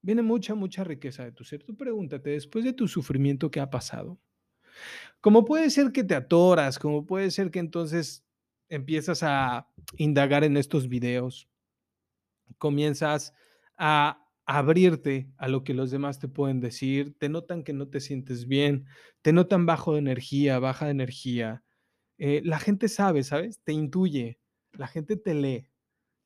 viene 0.01 0.21
mucha, 0.21 0.55
mucha 0.55 0.83
riqueza 0.83 1.23
de 1.23 1.31
tu 1.31 1.43
ser. 1.43 1.63
Tú 1.63 1.75
pregúntate, 1.75 2.31
después 2.31 2.65
de 2.65 2.73
tu 2.73 2.87
sufrimiento, 2.87 3.51
¿qué 3.51 3.59
ha 3.59 3.69
pasado? 3.69 4.19
Como 5.21 5.45
puede 5.45 5.69
ser 5.69 5.91
que 5.91 6.03
te 6.03 6.15
atoras, 6.15 6.79
como 6.79 7.05
puede 7.05 7.31
ser 7.31 7.51
que 7.51 7.59
entonces 7.59 8.25
empiezas 8.69 9.23
a 9.23 9.69
indagar 9.97 10.43
en 10.43 10.57
estos 10.57 10.89
videos, 10.89 11.47
comienzas 12.57 13.33
a 13.77 14.19
abrirte 14.45 15.29
a 15.37 15.47
lo 15.47 15.63
que 15.63 15.73
los 15.73 15.91
demás 15.91 16.19
te 16.19 16.27
pueden 16.27 16.59
decir, 16.59 17.17
te 17.17 17.29
notan 17.29 17.63
que 17.63 17.73
no 17.73 17.87
te 17.87 17.99
sientes 17.99 18.47
bien, 18.47 18.85
te 19.21 19.31
notan 19.33 19.65
bajo 19.65 19.93
de 19.93 19.99
energía, 19.99 20.59
baja 20.59 20.85
de 20.85 20.91
energía. 20.91 21.63
Eh, 22.17 22.41
la 22.43 22.59
gente 22.59 22.89
sabe, 22.89 23.23
¿sabes? 23.23 23.61
Te 23.63 23.73
intuye, 23.73 24.39
la 24.73 24.87
gente 24.87 25.15
te 25.15 25.33
lee, 25.33 25.69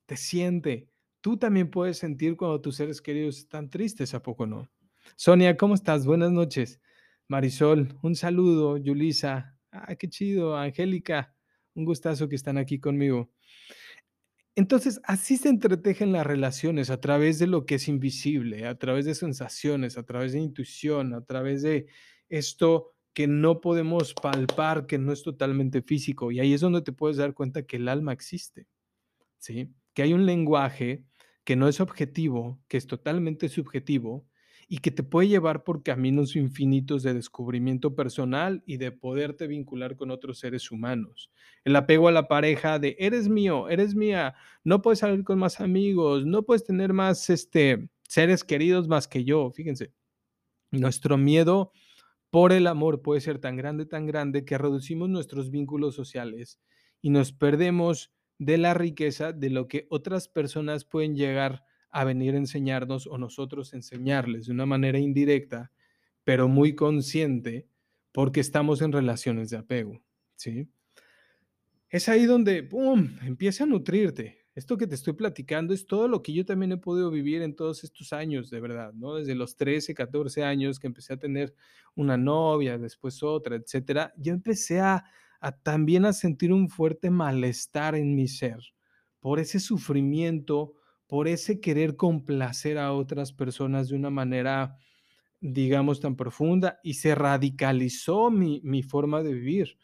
te 0.05 0.17
siente. 0.17 0.89
Tú 1.21 1.37
también 1.37 1.69
puedes 1.69 1.97
sentir 1.97 2.37
cuando 2.37 2.61
tus 2.61 2.75
seres 2.77 3.01
queridos 3.01 3.37
están 3.39 3.69
tristes, 3.69 4.13
¿a 4.13 4.23
poco 4.23 4.47
no? 4.47 4.69
Sonia, 5.15 5.57
¿cómo 5.57 5.75
estás? 5.75 6.05
Buenas 6.05 6.31
noches. 6.31 6.81
Marisol, 7.29 7.97
un 8.01 8.15
saludo. 8.15 8.77
Yulisa, 8.77 9.57
ah, 9.71 9.95
qué 9.95 10.09
chido. 10.09 10.57
Angélica, 10.57 11.35
un 11.75 11.85
gustazo 11.85 12.29
que 12.29 12.35
están 12.35 12.57
aquí 12.57 12.79
conmigo. 12.79 13.29
Entonces, 14.55 14.99
así 15.03 15.37
se 15.37 15.49
entretejen 15.49 16.11
las 16.11 16.25
relaciones 16.25 16.89
a 16.89 16.99
través 16.99 17.37
de 17.37 17.45
lo 17.45 17.65
que 17.65 17.75
es 17.75 17.87
invisible, 17.87 18.65
a 18.65 18.75
través 18.75 19.05
de 19.05 19.13
sensaciones, 19.13 19.97
a 19.97 20.03
través 20.03 20.33
de 20.33 20.39
intuición, 20.39 21.13
a 21.13 21.21
través 21.23 21.61
de 21.61 21.85
esto 22.27 22.95
que 23.13 23.27
no 23.27 23.61
podemos 23.61 24.13
palpar, 24.15 24.87
que 24.87 24.97
no 24.97 25.11
es 25.11 25.21
totalmente 25.21 25.81
físico. 25.81 26.31
Y 26.31 26.39
ahí 26.39 26.53
es 26.53 26.61
donde 26.61 26.81
te 26.81 26.91
puedes 26.91 27.17
dar 27.17 27.33
cuenta 27.35 27.67
que 27.67 27.75
el 27.75 27.87
alma 27.87 28.13
existe, 28.13 28.67
¿sí? 29.37 29.73
Que 29.93 30.03
hay 30.03 30.13
un 30.13 30.25
lenguaje 30.25 31.03
que 31.43 31.55
no 31.55 31.67
es 31.67 31.79
objetivo, 31.79 32.59
que 32.67 32.77
es 32.77 32.87
totalmente 32.87 33.49
subjetivo 33.49 34.25
y 34.67 34.79
que 34.79 34.91
te 34.91 35.03
puede 35.03 35.29
llevar 35.29 35.63
por 35.63 35.81
caminos 35.81 36.35
infinitos 36.35 37.01
de 37.01 37.13
descubrimiento 37.13 37.95
personal 37.95 38.63
y 38.65 38.77
de 38.77 38.91
poderte 38.91 39.47
vincular 39.47 39.95
con 39.95 40.11
otros 40.11 40.39
seres 40.39 40.71
humanos. 40.71 41.31
El 41.63 41.75
apego 41.75 42.09
a 42.09 42.11
la 42.11 42.27
pareja 42.27 42.77
de 42.77 42.97
eres 42.99 43.29
mío, 43.29 43.69
eres 43.69 43.95
mía, 43.95 44.35
no 44.63 44.81
puedes 44.81 44.99
salir 44.99 45.23
con 45.23 45.39
más 45.39 45.61
amigos, 45.61 46.25
no 46.25 46.43
puedes 46.43 46.65
tener 46.65 46.91
más 46.91 47.29
este, 47.29 47.89
seres 48.03 48.43
queridos 48.43 48.89
más 48.89 49.07
que 49.07 49.23
yo. 49.23 49.51
Fíjense, 49.51 49.93
nuestro 50.71 51.17
miedo 51.17 51.71
por 52.29 52.51
el 52.51 52.67
amor 52.67 53.01
puede 53.01 53.21
ser 53.21 53.39
tan 53.39 53.55
grande, 53.55 53.85
tan 53.85 54.05
grande 54.05 54.43
que 54.43 54.57
reducimos 54.57 55.07
nuestros 55.07 55.49
vínculos 55.49 55.95
sociales 55.95 56.59
y 57.01 57.09
nos 57.09 57.31
perdemos 57.31 58.11
de 58.37 58.57
la 58.57 58.73
riqueza 58.73 59.31
de 59.31 59.49
lo 59.49 59.69
que 59.69 59.87
otras 59.89 60.27
personas 60.27 60.83
pueden 60.83 61.15
llegar 61.15 61.63
a 61.89 62.03
venir 62.03 62.35
a 62.35 62.37
enseñarnos 62.37 63.07
o 63.07 63.17
nosotros 63.17 63.73
enseñarles 63.73 64.47
de 64.47 64.53
una 64.53 64.65
manera 64.65 64.99
indirecta, 64.99 65.71
pero 66.23 66.47
muy 66.47 66.75
consciente, 66.75 67.67
porque 68.11 68.39
estamos 68.39 68.81
en 68.81 68.91
relaciones 68.91 69.49
de 69.49 69.57
apego, 69.57 70.01
¿sí? 70.35 70.69
Es 71.89 72.09
ahí 72.09 72.25
donde, 72.25 72.63
¡pum!, 72.63 73.09
empieza 73.23 73.63
a 73.63 73.67
nutrirte. 73.67 74.45
Esto 74.53 74.75
que 74.75 74.87
te 74.87 74.95
estoy 74.95 75.13
platicando 75.13 75.73
es 75.73 75.85
todo 75.85 76.07
lo 76.07 76.21
que 76.23 76.33
yo 76.33 76.43
también 76.43 76.71
he 76.71 76.77
podido 76.77 77.11
vivir 77.11 77.43
en 77.43 77.55
todos 77.55 77.83
estos 77.83 78.11
años, 78.11 78.49
de 78.49 78.59
verdad, 78.59 78.91
¿no? 78.93 79.15
Desde 79.15 79.35
los 79.35 79.55
13, 79.55 79.93
14 79.93 80.43
años 80.43 80.79
que 80.79 80.87
empecé 80.87 81.13
a 81.13 81.17
tener 81.17 81.53
una 81.95 82.17
novia, 82.17 82.77
después 82.77 83.21
otra, 83.21 83.55
etcétera, 83.55 84.13
yo 84.17 84.33
empecé 84.33 84.79
a, 84.79 85.05
a 85.39 85.51
también 85.51 86.05
a 86.05 86.13
sentir 86.13 86.51
un 86.51 86.69
fuerte 86.69 87.11
malestar 87.11 87.95
en 87.95 88.15
mi 88.15 88.27
ser 88.27 88.59
por 89.19 89.39
ese 89.39 89.59
sufrimiento, 89.59 90.73
por 91.07 91.27
ese 91.27 91.59
querer 91.61 91.95
complacer 91.95 92.77
a 92.77 92.93
otras 92.93 93.31
personas 93.33 93.89
de 93.89 93.95
una 93.95 94.09
manera, 94.09 94.77
digamos, 95.41 96.01
tan 96.01 96.15
profunda 96.15 96.79
y 96.83 96.95
se 96.95 97.15
radicalizó 97.15 98.29
mi, 98.29 98.61
mi 98.63 98.83
forma 98.83 99.23
de 99.23 99.33
vivir. 99.33 99.77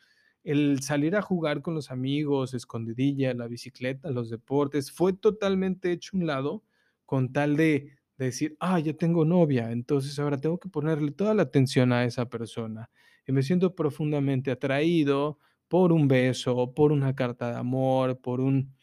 El 0.43 0.81
salir 0.81 1.15
a 1.15 1.21
jugar 1.21 1.61
con 1.61 1.73
los 1.73 1.89
amigos, 1.91 2.53
escondidilla, 2.53 3.33
la 3.33 3.47
bicicleta, 3.47 4.11
los 4.11 4.29
deportes, 4.29 4.91
fue 4.91 5.13
totalmente 5.13 5.91
hecho 5.93 6.17
un 6.17 6.27
lado 6.27 6.63
con 7.05 7.31
tal 7.31 7.55
de, 7.55 7.95
de 8.17 8.25
decir, 8.25 8.57
ah, 8.59 8.79
yo 8.79 8.95
tengo 8.97 9.23
novia, 9.23 9.71
entonces 9.71 10.19
ahora 10.19 10.37
tengo 10.39 10.59
que 10.59 10.69
ponerle 10.69 11.11
toda 11.11 11.33
la 11.33 11.43
atención 11.43 11.93
a 11.93 12.03
esa 12.03 12.29
persona. 12.29 12.89
Y 13.25 13.31
me 13.31 13.43
siento 13.43 13.73
profundamente 13.75 14.51
atraído 14.51 15.39
por 15.69 15.93
un 15.93 16.07
beso, 16.07 16.73
por 16.73 16.91
una 16.91 17.15
carta 17.15 17.51
de 17.51 17.57
amor, 17.57 18.19
por 18.19 18.41
un, 18.41 18.75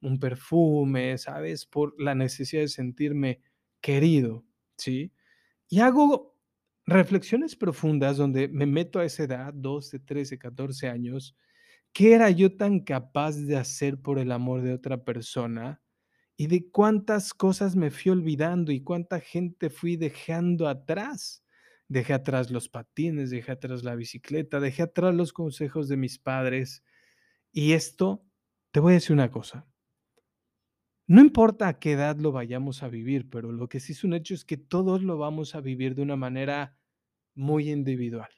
un 0.00 0.18
perfume, 0.20 1.18
¿sabes? 1.18 1.66
Por 1.66 1.94
la 2.00 2.14
necesidad 2.14 2.62
de 2.62 2.68
sentirme 2.68 3.42
querido, 3.80 4.44
¿sí? 4.76 5.12
Y 5.68 5.80
hago 5.80 6.36
reflexiones 6.86 7.56
profundas 7.56 8.16
donde 8.16 8.48
me 8.48 8.66
meto 8.66 8.98
a 9.00 9.04
esa 9.04 9.24
edad, 9.24 9.52
12, 9.54 10.00
13, 10.00 10.38
14 10.38 10.88
años, 10.88 11.36
¿qué 11.92 12.14
era 12.14 12.30
yo 12.30 12.56
tan 12.56 12.80
capaz 12.80 13.36
de 13.36 13.56
hacer 13.56 14.00
por 14.00 14.18
el 14.18 14.32
amor 14.32 14.62
de 14.62 14.72
otra 14.74 15.04
persona? 15.04 15.82
Y 16.36 16.46
de 16.48 16.70
cuántas 16.70 17.34
cosas 17.34 17.76
me 17.76 17.90
fui 17.90 18.12
olvidando 18.12 18.72
y 18.72 18.82
cuánta 18.82 19.20
gente 19.20 19.70
fui 19.70 19.96
dejando 19.96 20.68
atrás. 20.68 21.44
Dejé 21.88 22.14
atrás 22.14 22.50
los 22.50 22.68
patines, 22.68 23.30
dejé 23.30 23.52
atrás 23.52 23.84
la 23.84 23.96
bicicleta, 23.96 24.60
dejé 24.60 24.84
atrás 24.84 25.14
los 25.14 25.32
consejos 25.32 25.88
de 25.88 25.96
mis 25.96 26.18
padres. 26.18 26.84
Y 27.52 27.72
esto, 27.74 28.24
te 28.72 28.80
voy 28.80 28.92
a 28.92 28.96
decir 28.96 29.14
una 29.14 29.30
cosa, 29.30 29.67
no 31.08 31.22
importa 31.22 31.68
a 31.68 31.78
qué 31.78 31.92
edad 31.92 32.18
lo 32.18 32.32
vayamos 32.32 32.82
a 32.82 32.88
vivir, 32.88 33.30
pero 33.30 33.50
lo 33.50 33.66
que 33.66 33.80
sí 33.80 33.92
es 33.92 34.04
un 34.04 34.12
hecho 34.12 34.34
es 34.34 34.44
que 34.44 34.58
todos 34.58 35.02
lo 35.02 35.16
vamos 35.16 35.54
a 35.54 35.62
vivir 35.62 35.94
de 35.94 36.02
una 36.02 36.16
manera 36.16 36.76
muy 37.34 37.70
individual. 37.70 38.28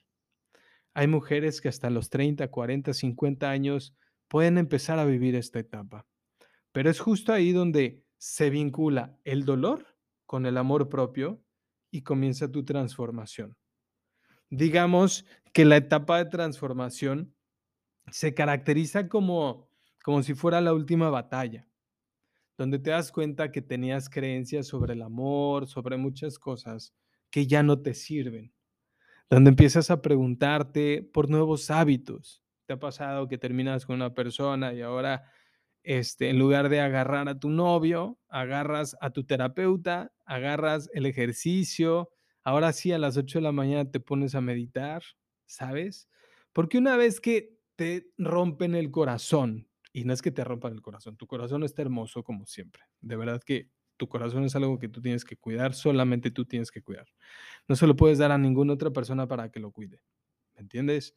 Hay 0.94 1.08
mujeres 1.08 1.60
que 1.60 1.68
hasta 1.68 1.90
los 1.90 2.10
30, 2.10 2.48
40, 2.48 2.94
50 2.94 3.50
años 3.50 3.96
pueden 4.28 4.56
empezar 4.56 5.00
a 5.00 5.04
vivir 5.04 5.34
esta 5.34 5.58
etapa, 5.58 6.06
pero 6.70 6.90
es 6.90 7.00
justo 7.00 7.32
ahí 7.32 7.50
donde 7.50 8.04
se 8.18 8.50
vincula 8.50 9.18
el 9.24 9.44
dolor 9.44 9.84
con 10.24 10.46
el 10.46 10.56
amor 10.56 10.88
propio 10.88 11.42
y 11.90 12.02
comienza 12.02 12.52
tu 12.52 12.64
transformación. 12.64 13.56
Digamos 14.48 15.26
que 15.52 15.64
la 15.64 15.76
etapa 15.76 16.18
de 16.18 16.30
transformación 16.30 17.34
se 18.12 18.32
caracteriza 18.32 19.08
como, 19.08 19.68
como 20.04 20.22
si 20.22 20.34
fuera 20.34 20.60
la 20.60 20.72
última 20.72 21.10
batalla 21.10 21.66
donde 22.60 22.78
te 22.78 22.90
das 22.90 23.10
cuenta 23.10 23.50
que 23.50 23.62
tenías 23.62 24.10
creencias 24.10 24.66
sobre 24.66 24.92
el 24.92 25.00
amor, 25.00 25.66
sobre 25.66 25.96
muchas 25.96 26.38
cosas 26.38 26.92
que 27.30 27.46
ya 27.46 27.62
no 27.62 27.80
te 27.80 27.94
sirven, 27.94 28.52
donde 29.30 29.48
empiezas 29.48 29.90
a 29.90 30.02
preguntarte 30.02 31.02
por 31.02 31.30
nuevos 31.30 31.70
hábitos. 31.70 32.44
¿Te 32.66 32.74
ha 32.74 32.78
pasado 32.78 33.28
que 33.28 33.38
terminas 33.38 33.86
con 33.86 33.96
una 33.96 34.12
persona 34.12 34.74
y 34.74 34.82
ahora, 34.82 35.24
este, 35.84 36.28
en 36.28 36.38
lugar 36.38 36.68
de 36.68 36.82
agarrar 36.82 37.30
a 37.30 37.40
tu 37.40 37.48
novio, 37.48 38.18
agarras 38.28 38.94
a 39.00 39.08
tu 39.08 39.24
terapeuta, 39.24 40.12
agarras 40.26 40.90
el 40.92 41.06
ejercicio, 41.06 42.10
ahora 42.44 42.74
sí 42.74 42.92
a 42.92 42.98
las 42.98 43.16
8 43.16 43.38
de 43.38 43.42
la 43.42 43.52
mañana 43.52 43.90
te 43.90 44.00
pones 44.00 44.34
a 44.34 44.42
meditar, 44.42 45.02
¿sabes? 45.46 46.10
Porque 46.52 46.76
una 46.76 46.98
vez 46.98 47.22
que 47.22 47.58
te 47.76 48.12
rompen 48.18 48.74
el 48.74 48.90
corazón, 48.90 49.69
y 49.92 50.04
no 50.04 50.12
es 50.12 50.22
que 50.22 50.30
te 50.30 50.44
rompan 50.44 50.72
el 50.72 50.82
corazón, 50.82 51.16
tu 51.16 51.26
corazón 51.26 51.64
está 51.64 51.82
hermoso 51.82 52.22
como 52.22 52.46
siempre. 52.46 52.82
De 53.00 53.16
verdad 53.16 53.42
que 53.44 53.70
tu 53.96 54.08
corazón 54.08 54.44
es 54.44 54.56
algo 54.56 54.78
que 54.78 54.88
tú 54.88 55.02
tienes 55.02 55.24
que 55.24 55.36
cuidar, 55.36 55.74
solamente 55.74 56.30
tú 56.30 56.46
tienes 56.46 56.70
que 56.70 56.82
cuidar. 56.82 57.06
No 57.68 57.76
se 57.76 57.86
lo 57.86 57.96
puedes 57.96 58.18
dar 58.18 58.32
a 58.32 58.38
ninguna 58.38 58.72
otra 58.72 58.90
persona 58.90 59.28
para 59.28 59.50
que 59.50 59.60
lo 59.60 59.72
cuide. 59.72 60.02
¿Me 60.54 60.62
entiendes? 60.62 61.14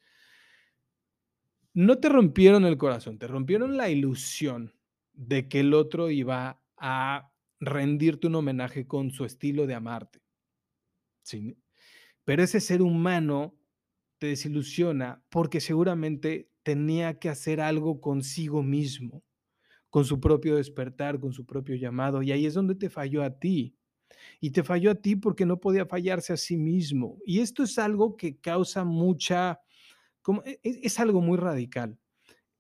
No 1.74 1.98
te 2.00 2.10
rompieron 2.10 2.65
el 2.65 2.77
corazón, 2.77 3.18
te 3.18 3.27
rompieron 3.27 3.77
la 3.77 3.89
ilusión 3.89 4.74
de 5.13 5.48
que 5.48 5.62
el 5.62 5.74
otro 5.74 6.10
iba 6.10 6.62
a 6.77 7.32
rendirte 7.60 8.27
un 8.27 8.36
homenaje 8.36 8.86
con 8.86 9.12
su 9.12 9.25
estilo 9.25 9.65
de 9.65 9.75
amarte. 9.75 10.22
¿Sí? 11.22 11.58
Pero 12.25 12.44
ese 12.44 12.60
ser 12.60 12.82
humano 12.82 13.58
te 14.18 14.27
desilusiona 14.27 15.24
porque 15.30 15.62
seguramente 15.62 16.50
tenía 16.63 17.20
que 17.20 17.29
hacer 17.29 17.62
algo 17.62 18.01
consigo 18.01 18.63
mismo, 18.63 19.24
con 19.89 20.05
su 20.05 20.20
propio 20.20 20.55
despertar, 20.55 21.20
con 21.20 21.34
su 21.34 21.46
propio 21.46 21.75
llamado. 21.75 22.24
Y 22.24 22.32
ahí 22.32 22.46
es 22.46 22.53
donde 22.53 22.75
te 22.75 22.89
falló 22.89 23.22
a 23.24 23.38
ti. 23.38 23.75
Y 24.39 24.51
te 24.51 24.63
falló 24.63 24.91
a 24.91 24.96
ti 24.96 25.15
porque 25.15 25.46
no 25.46 25.60
podía 25.60 25.86
fallarse 25.86 26.34
a 26.34 26.38
sí 26.38 26.58
mismo. 26.58 27.17
Y 27.25 27.39
esto 27.39 27.63
es 27.63 27.77
algo 27.77 28.15
que 28.15 28.38
causa 28.38 28.84
mucha, 28.84 29.60
como, 30.22 30.41
e, 30.43 30.60
e, 30.63 30.79
es, 30.84 31.00
algo 31.00 31.22
muy 31.22 31.38
radical. 31.38 31.98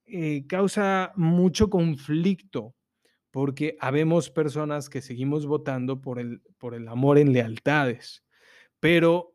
Eh, 0.05 0.45
causa 0.47 1.13
mucho 1.15 1.69
conflicto 1.69 2.75
porque 3.31 3.77
habemos 3.79 4.29
personas 4.29 4.89
que 4.89 5.01
seguimos 5.01 5.47
votando 5.47 6.01
por 6.01 6.19
el, 6.19 6.41
por 6.59 6.75
el 6.75 6.87
amor 6.87 7.17
en 7.17 7.33
lealtades, 7.33 8.23
pero 8.79 9.32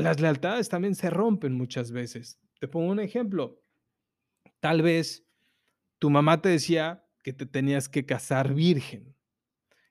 las 0.00 0.20
lealtades 0.20 0.68
también 0.68 0.94
se 0.94 1.10
rompen 1.10 1.54
muchas 1.54 1.92
veces. 1.92 2.40
Te 2.58 2.68
pongo 2.68 2.90
un 2.90 3.00
ejemplo. 3.00 3.62
Tal 4.60 4.82
vez 4.82 5.26
tu 5.98 6.10
mamá 6.10 6.40
te 6.42 6.48
decía 6.48 7.06
que 7.22 7.32
te 7.32 7.46
tenías 7.46 7.88
que 7.88 8.06
casar 8.06 8.54
virgen. 8.54 9.16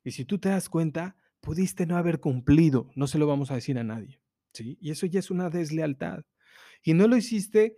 Y 0.04 0.12
si 0.12 0.26
tú 0.26 0.40
te 0.40 0.50
das 0.50 0.70
cuenta, 0.70 1.16
pudiste 1.40 1.86
no 1.86 1.98
haber 1.98 2.20
cumplido. 2.20 2.92
No 2.96 3.08
se 3.08 3.18
lo 3.18 3.28
vamos 3.28 3.52
a 3.52 3.56
decir 3.56 3.78
a 3.78 3.84
nadie. 3.84 4.22
¿sí? 4.54 4.78
Y 4.82 4.92
eso 4.92 5.06
ya 5.06 5.20
es 5.20 5.32
una 5.32 5.50
deslealtad. 5.50 6.26
Y 6.84 6.94
no 6.94 7.08
lo 7.08 7.18
hiciste 7.18 7.78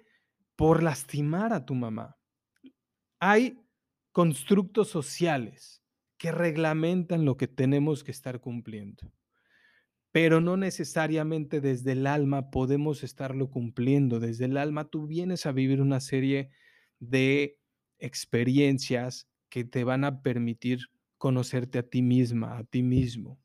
por 0.56 0.84
lastimar 0.84 1.54
a 1.54 1.66
tu 1.66 1.74
mamá. 1.74 2.18
Hay 3.20 3.60
constructos 4.12 4.90
sociales 4.90 5.84
que 6.18 6.32
reglamentan 6.32 7.26
lo 7.26 7.36
que 7.38 7.48
tenemos 7.48 8.04
que 8.04 8.12
estar 8.12 8.40
cumpliendo, 8.40 9.12
pero 10.12 10.42
no 10.42 10.58
necesariamente 10.58 11.62
desde 11.62 11.94
el 11.94 12.06
alma 12.06 12.52
podemos 12.52 13.04
estarlo 13.04 13.50
cumpliendo. 13.50 14.20
Desde 14.20 14.46
el 14.46 14.58
alma 14.58 14.90
tú 14.90 15.08
vienes 15.08 15.46
a 15.46 15.52
vivir 15.52 15.82
una 15.82 16.00
serie 16.02 16.52
de 17.00 17.58
experiencias 17.98 19.30
que 19.50 19.64
te 19.64 19.84
van 19.84 20.04
a 20.04 20.22
permitir 20.22 20.80
conocerte 21.18 21.80
a 21.80 21.84
ti 21.84 22.02
misma, 22.02 22.58
a 22.58 22.64
ti 22.64 22.84
mismo. 22.84 23.40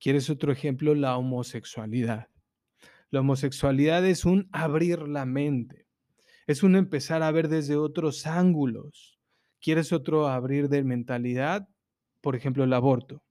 ¿Quieres 0.00 0.30
otro 0.30 0.50
ejemplo? 0.50 0.94
La 0.94 1.16
homosexualidad. 1.16 2.28
La 3.10 3.20
homosexualidad 3.20 4.04
es 4.04 4.24
un 4.24 4.48
abrir 4.52 5.00
la 5.08 5.24
mente, 5.24 5.86
es 6.46 6.62
un 6.62 6.76
empezar 6.76 7.22
a 7.22 7.30
ver 7.30 7.48
desde 7.48 7.76
otros 7.76 8.26
ángulos. 8.26 9.18
¿Quieres 9.60 9.92
otro 9.92 10.28
abrir 10.28 10.68
de 10.68 10.84
mentalidad? 10.84 11.68
Por 12.20 12.36
ejemplo, 12.36 12.64
el 12.64 12.72
aborto. 12.72 13.22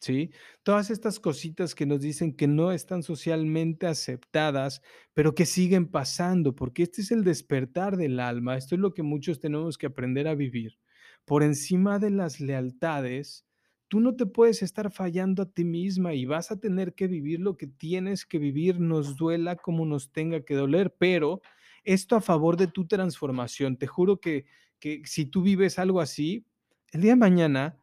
¿Sí? 0.00 0.30
Todas 0.62 0.90
estas 0.90 1.20
cositas 1.20 1.74
que 1.74 1.84
nos 1.84 2.00
dicen 2.00 2.34
que 2.34 2.48
no 2.48 2.72
están 2.72 3.02
socialmente 3.02 3.86
aceptadas, 3.86 4.80
pero 5.12 5.34
que 5.34 5.44
siguen 5.44 5.88
pasando, 5.88 6.54
porque 6.54 6.84
este 6.84 7.02
es 7.02 7.10
el 7.10 7.22
despertar 7.22 7.98
del 7.98 8.18
alma, 8.18 8.56
esto 8.56 8.74
es 8.74 8.80
lo 8.80 8.94
que 8.94 9.02
muchos 9.02 9.40
tenemos 9.40 9.76
que 9.76 9.86
aprender 9.86 10.26
a 10.26 10.34
vivir. 10.34 10.78
Por 11.26 11.42
encima 11.42 11.98
de 11.98 12.10
las 12.10 12.40
lealtades, 12.40 13.44
tú 13.88 14.00
no 14.00 14.16
te 14.16 14.24
puedes 14.24 14.62
estar 14.62 14.90
fallando 14.90 15.42
a 15.42 15.50
ti 15.50 15.64
misma 15.64 16.14
y 16.14 16.24
vas 16.24 16.50
a 16.50 16.58
tener 16.58 16.94
que 16.94 17.06
vivir 17.06 17.40
lo 17.40 17.58
que 17.58 17.66
tienes 17.66 18.24
que 18.24 18.38
vivir, 18.38 18.80
nos 18.80 19.16
duela 19.16 19.56
como 19.56 19.84
nos 19.84 20.12
tenga 20.12 20.44
que 20.44 20.54
doler, 20.54 20.94
pero 20.98 21.42
esto 21.84 22.16
a 22.16 22.22
favor 22.22 22.56
de 22.56 22.68
tu 22.68 22.86
transformación. 22.86 23.76
Te 23.76 23.86
juro 23.86 24.18
que, 24.18 24.46
que 24.78 25.02
si 25.04 25.26
tú 25.26 25.42
vives 25.42 25.78
algo 25.78 26.00
así, 26.00 26.46
el 26.92 27.02
día 27.02 27.12
de 27.12 27.16
mañana 27.16 27.76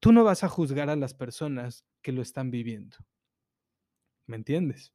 tú 0.00 0.12
no 0.12 0.24
vas 0.24 0.44
a 0.44 0.48
juzgar 0.48 0.90
a 0.90 0.96
las 0.96 1.14
personas 1.14 1.84
que 2.02 2.12
lo 2.12 2.22
están 2.22 2.50
viviendo. 2.50 2.96
¿Me 4.26 4.36
entiendes? 4.36 4.92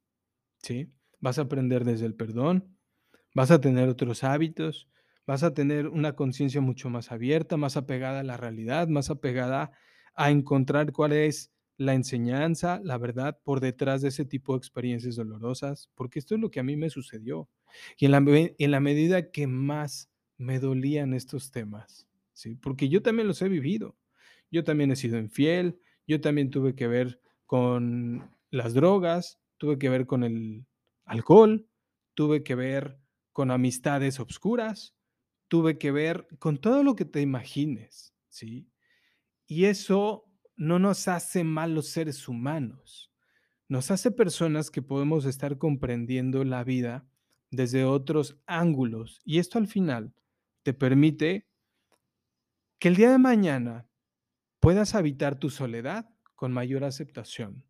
¿Sí? 0.61 0.91
Vas 1.19 1.39
a 1.39 1.43
aprender 1.43 1.85
desde 1.85 2.05
el 2.05 2.15
perdón, 2.15 2.77
vas 3.33 3.51
a 3.51 3.61
tener 3.61 3.89
otros 3.89 4.23
hábitos, 4.23 4.89
vas 5.25 5.43
a 5.43 5.53
tener 5.53 5.87
una 5.87 6.15
conciencia 6.15 6.61
mucho 6.61 6.89
más 6.89 7.11
abierta, 7.11 7.57
más 7.57 7.77
apegada 7.77 8.21
a 8.21 8.23
la 8.23 8.37
realidad, 8.37 8.87
más 8.87 9.09
apegada 9.09 9.71
a 10.15 10.31
encontrar 10.31 10.91
cuál 10.91 11.13
es 11.13 11.51
la 11.77 11.93
enseñanza, 11.93 12.79
la 12.83 12.97
verdad 12.97 13.39
por 13.43 13.59
detrás 13.59 14.01
de 14.01 14.09
ese 14.09 14.25
tipo 14.25 14.53
de 14.53 14.57
experiencias 14.59 15.15
dolorosas, 15.15 15.89
porque 15.95 16.19
esto 16.19 16.35
es 16.35 16.41
lo 16.41 16.51
que 16.51 16.59
a 16.59 16.63
mí 16.63 16.75
me 16.75 16.89
sucedió. 16.89 17.49
Y 17.97 18.05
en 18.05 18.11
la, 18.11 18.23
en 18.27 18.71
la 18.71 18.79
medida 18.79 19.31
que 19.31 19.47
más 19.47 20.09
me 20.37 20.59
dolían 20.59 21.13
estos 21.13 21.51
temas, 21.51 22.07
¿sí? 22.33 22.55
porque 22.55 22.89
yo 22.89 23.01
también 23.01 23.27
los 23.27 23.41
he 23.41 23.49
vivido. 23.49 23.95
Yo 24.51 24.63
también 24.63 24.91
he 24.91 24.95
sido 24.95 25.17
infiel, 25.17 25.79
yo 26.05 26.21
también 26.21 26.49
tuve 26.49 26.75
que 26.75 26.87
ver 26.87 27.21
con 27.45 28.29
las 28.49 28.73
drogas, 28.73 29.39
tuve 29.57 29.79
que 29.79 29.89
ver 29.89 30.05
con 30.05 30.23
el 30.23 30.65
alcohol, 31.05 31.67
tuve 32.13 32.43
que 32.43 32.55
ver 32.55 32.99
con 33.31 33.49
amistades 33.49 34.19
obscuras, 34.19 34.95
tuve 35.47 35.77
que 35.77 35.91
ver 35.91 36.27
con 36.39 36.57
todo 36.57 36.83
lo 36.83 36.95
que 36.95 37.05
te 37.05 37.21
imagines, 37.21 38.13
¿sí? 38.29 38.69
Y 39.47 39.65
eso 39.65 40.25
no 40.55 40.79
nos 40.79 41.07
hace 41.07 41.43
malos 41.43 41.87
seres 41.87 42.27
humanos, 42.27 43.11
nos 43.67 43.91
hace 43.91 44.11
personas 44.11 44.69
que 44.69 44.81
podemos 44.81 45.25
estar 45.25 45.57
comprendiendo 45.57 46.43
la 46.43 46.63
vida 46.63 47.07
desde 47.51 47.85
otros 47.85 48.39
ángulos. 48.45 49.21
Y 49.23 49.39
esto 49.39 49.57
al 49.57 49.67
final 49.67 50.13
te 50.63 50.73
permite 50.73 51.47
que 52.79 52.87
el 52.87 52.95
día 52.95 53.11
de 53.11 53.17
mañana 53.17 53.90
puedas 54.61 54.95
habitar 54.95 55.37
tu 55.37 55.49
soledad 55.49 56.07
con 56.35 56.53
mayor 56.53 56.85
aceptación, 56.85 57.65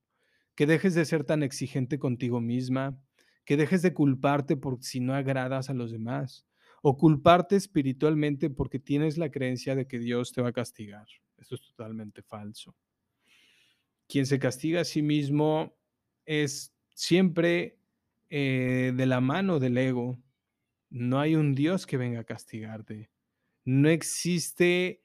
que 0.56 0.68
dejes 0.68 0.94
de 0.94 1.06
ser 1.06 1.24
tan 1.24 1.42
exigente 1.42 1.98
contigo 1.98 2.42
misma, 2.42 3.02
que 3.46 3.58
dejes 3.58 3.82
de 3.82 3.94
culparte 3.94 4.58
por 4.58 4.84
si 4.84 5.00
no 5.00 5.16
agradas 5.16 5.70
a 5.70 5.74
los 5.74 5.92
demás, 5.92 6.46
o 6.84 6.98
culparte 6.98 7.56
espiritualmente 7.56 8.50
porque 8.50 8.78
tienes 8.78 9.18
la 9.18 9.32
creencia 9.32 9.74
de 9.74 9.88
que 9.88 10.00
Dios 10.00 10.34
te 10.34 10.42
va 10.42 10.50
a 10.50 10.54
castigar. 10.54 11.08
Eso 11.38 11.56
es 11.56 11.62
totalmente 11.62 12.22
falso. 12.24 12.76
Quien 14.08 14.26
se 14.26 14.40
castiga 14.40 14.82
a 14.82 14.86
sí 14.86 15.02
mismo 15.02 15.74
es 16.26 16.74
siempre 16.94 17.78
eh, 18.30 18.94
de 18.96 19.06
la 19.06 19.22
mano 19.22 19.60
del 19.60 19.78
ego. 19.78 20.20
No 20.90 21.20
hay 21.20 21.36
un 21.36 21.56
Dios 21.56 21.86
que 21.86 21.98
venga 21.98 22.20
a 22.20 22.26
castigarte. 22.26 23.10
No 23.64 23.90
existe 23.90 25.04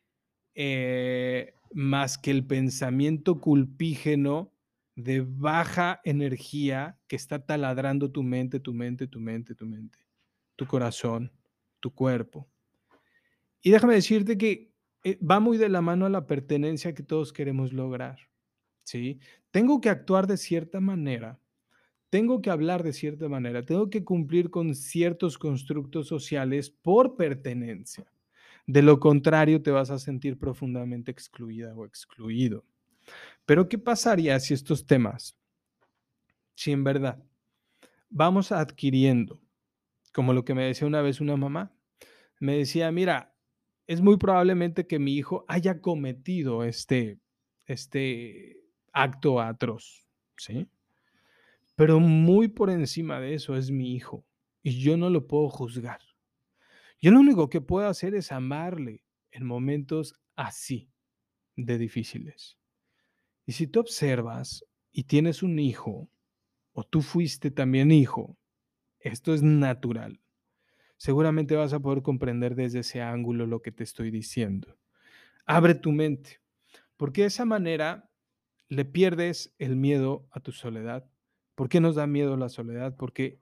eh, 0.54 1.55
más 1.72 2.18
que 2.18 2.30
el 2.30 2.46
pensamiento 2.46 3.40
culpígeno 3.40 4.52
de 4.94 5.20
baja 5.20 6.00
energía 6.04 6.98
que 7.06 7.16
está 7.16 7.44
taladrando 7.44 8.10
tu 8.10 8.22
mente, 8.22 8.60
tu 8.60 8.72
mente, 8.72 9.06
tu 9.06 9.20
mente, 9.20 9.54
tu 9.54 9.66
mente, 9.66 9.98
tu 10.56 10.66
corazón, 10.66 11.32
tu 11.80 11.94
cuerpo. 11.94 12.48
Y 13.60 13.70
déjame 13.70 13.94
decirte 13.94 14.38
que 14.38 14.72
eh, 15.04 15.18
va 15.18 15.38
muy 15.38 15.58
de 15.58 15.68
la 15.68 15.82
mano 15.82 16.06
a 16.06 16.10
la 16.10 16.26
pertenencia 16.26 16.94
que 16.94 17.02
todos 17.02 17.32
queremos 17.32 17.72
lograr. 17.72 18.18
¿sí? 18.84 19.20
Tengo 19.50 19.80
que 19.80 19.90
actuar 19.90 20.26
de 20.26 20.36
cierta 20.36 20.80
manera, 20.80 21.38
tengo 22.08 22.40
que 22.40 22.50
hablar 22.50 22.82
de 22.82 22.92
cierta 22.92 23.28
manera, 23.28 23.62
tengo 23.64 23.90
que 23.90 24.04
cumplir 24.04 24.50
con 24.50 24.74
ciertos 24.74 25.36
constructos 25.36 26.08
sociales 26.08 26.70
por 26.70 27.16
pertenencia. 27.16 28.10
De 28.66 28.82
lo 28.82 28.98
contrario, 28.98 29.62
te 29.62 29.70
vas 29.70 29.90
a 29.90 29.98
sentir 29.98 30.38
profundamente 30.38 31.10
excluida 31.10 31.74
o 31.74 31.86
excluido. 31.86 32.64
Pero 33.44 33.68
¿qué 33.68 33.78
pasaría 33.78 34.38
si 34.40 34.54
estos 34.54 34.86
temas, 34.86 35.36
si 36.54 36.72
en 36.72 36.82
verdad 36.82 37.22
vamos 38.10 38.52
adquiriendo, 38.52 39.40
como 40.12 40.32
lo 40.32 40.44
que 40.44 40.54
me 40.54 40.64
decía 40.64 40.86
una 40.86 41.02
vez 41.02 41.20
una 41.20 41.36
mamá, 41.36 41.72
me 42.40 42.56
decía, 42.56 42.90
mira, 42.90 43.34
es 43.86 44.00
muy 44.00 44.16
probablemente 44.16 44.86
que 44.86 44.98
mi 44.98 45.14
hijo 45.14 45.44
haya 45.48 45.80
cometido 45.80 46.64
este, 46.64 47.20
este 47.66 48.60
acto 48.92 49.40
atroz, 49.40 50.08
¿sí? 50.36 50.66
Pero 51.76 52.00
muy 52.00 52.48
por 52.48 52.70
encima 52.70 53.20
de 53.20 53.34
eso 53.34 53.56
es 53.56 53.70
mi 53.70 53.94
hijo 53.94 54.24
y 54.62 54.80
yo 54.80 54.96
no 54.96 55.10
lo 55.10 55.26
puedo 55.26 55.48
juzgar. 55.50 56.00
Yo 57.00 57.10
lo 57.10 57.20
único 57.20 57.48
que 57.48 57.60
puedo 57.60 57.88
hacer 57.88 58.14
es 58.14 58.32
amarle 58.32 59.02
en 59.30 59.46
momentos 59.46 60.14
así 60.34 60.90
de 61.56 61.78
difíciles. 61.78 62.58
Y 63.44 63.52
si 63.52 63.66
tú 63.66 63.80
observas 63.80 64.64
y 64.92 65.04
tienes 65.04 65.42
un 65.42 65.58
hijo, 65.58 66.08
o 66.72 66.84
tú 66.84 67.02
fuiste 67.02 67.50
también 67.50 67.90
hijo, 67.90 68.36
esto 68.98 69.34
es 69.34 69.42
natural. 69.42 70.20
Seguramente 70.96 71.54
vas 71.54 71.72
a 71.72 71.80
poder 71.80 72.02
comprender 72.02 72.54
desde 72.54 72.80
ese 72.80 73.02
ángulo 73.02 73.46
lo 73.46 73.60
que 73.60 73.72
te 73.72 73.84
estoy 73.84 74.10
diciendo. 74.10 74.78
Abre 75.44 75.74
tu 75.74 75.92
mente, 75.92 76.40
porque 76.96 77.22
de 77.22 77.28
esa 77.28 77.44
manera 77.44 78.10
le 78.68 78.84
pierdes 78.84 79.54
el 79.58 79.76
miedo 79.76 80.26
a 80.30 80.40
tu 80.40 80.52
soledad. 80.52 81.08
¿Por 81.54 81.68
qué 81.68 81.80
nos 81.80 81.94
da 81.94 82.06
miedo 82.06 82.36
la 82.36 82.48
soledad? 82.48 82.96
Porque 82.96 83.38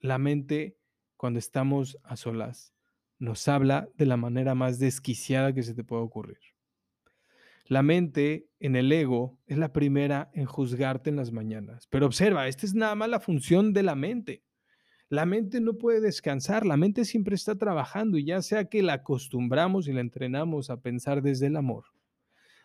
la 0.00 0.18
mente, 0.18 0.78
cuando 1.16 1.38
estamos 1.38 1.98
a 2.02 2.16
solas, 2.16 2.73
nos 3.18 3.48
habla 3.48 3.88
de 3.96 4.06
la 4.06 4.16
manera 4.16 4.54
más 4.54 4.78
desquiciada 4.78 5.52
que 5.52 5.62
se 5.62 5.74
te 5.74 5.84
puede 5.84 6.02
ocurrir. 6.02 6.38
La 7.66 7.82
mente 7.82 8.46
en 8.60 8.76
el 8.76 8.92
ego 8.92 9.38
es 9.46 9.56
la 9.56 9.72
primera 9.72 10.30
en 10.34 10.44
juzgarte 10.44 11.08
en 11.08 11.16
las 11.16 11.32
mañanas. 11.32 11.86
Pero 11.88 12.06
observa, 12.06 12.46
esta 12.46 12.66
es 12.66 12.74
nada 12.74 12.94
más 12.94 13.08
la 13.08 13.20
función 13.20 13.72
de 13.72 13.82
la 13.82 13.94
mente. 13.94 14.42
La 15.08 15.26
mente 15.26 15.60
no 15.60 15.74
puede 15.74 16.00
descansar, 16.00 16.66
la 16.66 16.76
mente 16.76 17.04
siempre 17.04 17.34
está 17.34 17.56
trabajando 17.56 18.18
y 18.18 18.24
ya 18.24 18.42
sea 18.42 18.64
que 18.64 18.82
la 18.82 18.94
acostumbramos 18.94 19.86
y 19.86 19.92
la 19.92 20.00
entrenamos 20.00 20.70
a 20.70 20.78
pensar 20.78 21.22
desde 21.22 21.46
el 21.46 21.56
amor, 21.56 21.84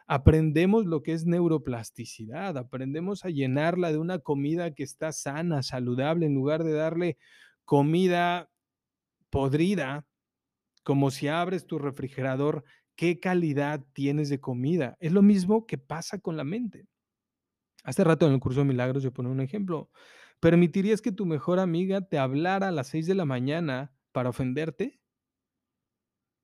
aprendemos 0.07 0.85
lo 0.85 1.03
que 1.03 1.13
es 1.13 1.25
neuroplasticidad, 1.25 2.57
aprendemos 2.57 3.23
a 3.23 3.29
llenarla 3.29 3.91
de 3.91 3.99
una 3.99 4.17
comida 4.17 4.73
que 4.73 4.81
está 4.81 5.12
sana, 5.12 5.62
saludable, 5.62 6.25
en 6.25 6.33
lugar 6.33 6.63
de 6.63 6.73
darle 6.73 7.17
comida 7.65 8.49
podrida 9.29 10.07
como 10.89 11.12
si 11.12 11.28
abres 11.28 11.67
tu 11.67 11.78
refrigerador, 11.78 12.63
¿qué 12.95 13.19
calidad 13.19 13.86
tienes 13.93 14.28
de 14.30 14.41
comida? 14.41 14.97
Es 14.99 15.12
lo 15.12 15.21
mismo 15.21 15.67
que 15.67 15.78
pasa 15.78 16.17
con 16.17 16.36
la 16.36 16.43
mente. 16.43 16.88
Hace 17.84 18.04
rato 18.04 18.25
en 18.25 18.34
el 18.34 18.39
curso 18.39 18.62
de 18.62 18.65
milagros 18.65 19.04
yo 19.04 19.13
ponía 19.13 19.32
un 19.32 19.39
ejemplo. 19.39 19.91
¿Permitirías 20.39 21.04
que 21.04 21.12
tu 21.12 21.28
mejor 21.28 21.60
amiga 21.60 22.02
te 22.02 22.17
hablara 22.17 22.69
a 22.69 22.71
las 22.71 22.88
6 22.88 23.06
de 23.06 23.13
la 23.13 23.25
mañana 23.25 23.93
para 24.12 24.30
ofenderte? 24.32 24.99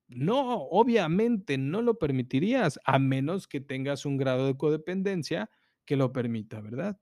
No, 0.07 0.61
obviamente 0.65 1.57
no 1.57 1.81
lo 1.81 1.97
permitirías, 1.97 2.79
a 2.85 2.99
menos 2.99 3.47
que 3.47 3.61
tengas 3.61 4.05
un 4.05 4.17
grado 4.17 4.45
de 4.45 4.57
codependencia 4.57 5.49
que 5.85 5.95
lo 5.95 6.13
permita, 6.13 6.61
¿verdad? 6.61 7.01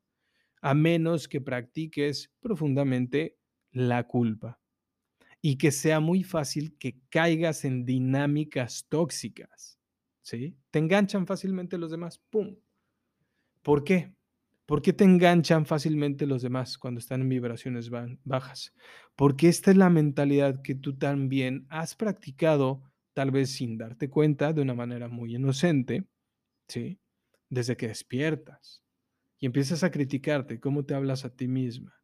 a 0.62 0.76
menos 0.76 1.28
que 1.28 1.42
practiques 1.42 2.34
profundamente 2.42 3.38
la 3.74 4.08
culpa 4.08 4.63
y 5.46 5.58
que 5.58 5.72
sea 5.72 6.00
muy 6.00 6.24
fácil 6.24 6.78
que 6.78 7.02
caigas 7.10 7.66
en 7.66 7.84
dinámicas 7.84 8.86
tóxicas, 8.88 9.78
¿sí? 10.22 10.56
Te 10.72 10.80
enganchan 10.80 11.28
fácilmente 11.28 11.78
los 11.78 11.92
demás, 11.92 12.18
¡pum! 12.30 12.56
¿Por 13.62 13.84
qué? 13.84 14.16
¿Por 14.66 14.82
qué 14.82 14.94
te 14.94 15.04
enganchan 15.04 15.66
fácilmente 15.66 16.26
los 16.26 16.44
demás 16.44 16.78
cuando 16.78 17.00
están 17.00 17.20
en 17.20 17.30
vibraciones 17.30 17.90
bajas? 18.24 18.74
Porque 19.18 19.50
esta 19.50 19.72
es 19.72 19.78
la 19.78 19.90
mentalidad 19.90 20.62
que 20.62 20.76
tú 20.76 20.98
también 20.98 21.68
has 21.70 21.94
practicado, 21.94 22.82
tal 23.14 23.32
vez 23.32 23.52
sin 23.52 23.78
darte 23.78 24.10
cuenta, 24.10 24.54
de 24.54 24.62
una 24.62 24.74
manera 24.74 25.10
muy 25.10 25.36
inocente, 25.36 26.06
¿sí? 26.70 27.02
Desde 27.50 27.76
que 27.76 27.90
despiertas 27.90 28.82
y 29.40 29.48
empiezas 29.48 29.84
a 29.84 29.92
criticarte 29.92 30.62
cómo 30.62 30.86
te 30.86 30.96
hablas 30.96 31.26
a 31.26 31.36
ti 31.36 31.50
misma. 31.50 32.02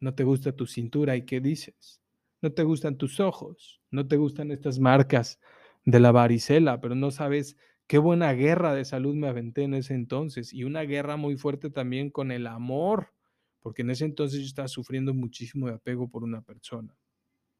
No 0.00 0.16
te 0.16 0.24
gusta 0.24 0.50
tu 0.50 0.66
cintura 0.66 1.14
y 1.14 1.22
qué 1.22 1.40
dices. 1.40 2.02
No 2.42 2.52
te 2.52 2.62
gustan 2.62 2.96
tus 2.96 3.20
ojos. 3.20 3.80
No 3.90 4.06
te 4.06 4.16
gustan 4.16 4.50
estas 4.50 4.78
marcas 4.78 5.40
de 5.84 6.00
la 6.00 6.12
varicela, 6.12 6.80
pero 6.80 6.94
no 6.94 7.10
sabes 7.10 7.56
qué 7.86 7.98
buena 7.98 8.32
guerra 8.32 8.74
de 8.74 8.84
salud 8.84 9.14
me 9.14 9.28
aventé 9.28 9.62
en 9.62 9.74
ese 9.74 9.94
entonces 9.94 10.52
y 10.52 10.64
una 10.64 10.82
guerra 10.82 11.16
muy 11.16 11.36
fuerte 11.36 11.70
también 11.70 12.10
con 12.10 12.32
el 12.32 12.46
amor, 12.46 13.12
porque 13.60 13.82
en 13.82 13.90
ese 13.90 14.04
entonces 14.04 14.40
yo 14.40 14.46
estaba 14.46 14.68
sufriendo 14.68 15.14
muchísimo 15.14 15.68
de 15.68 15.74
apego 15.74 16.08
por 16.08 16.24
una 16.24 16.42
persona. 16.42 16.96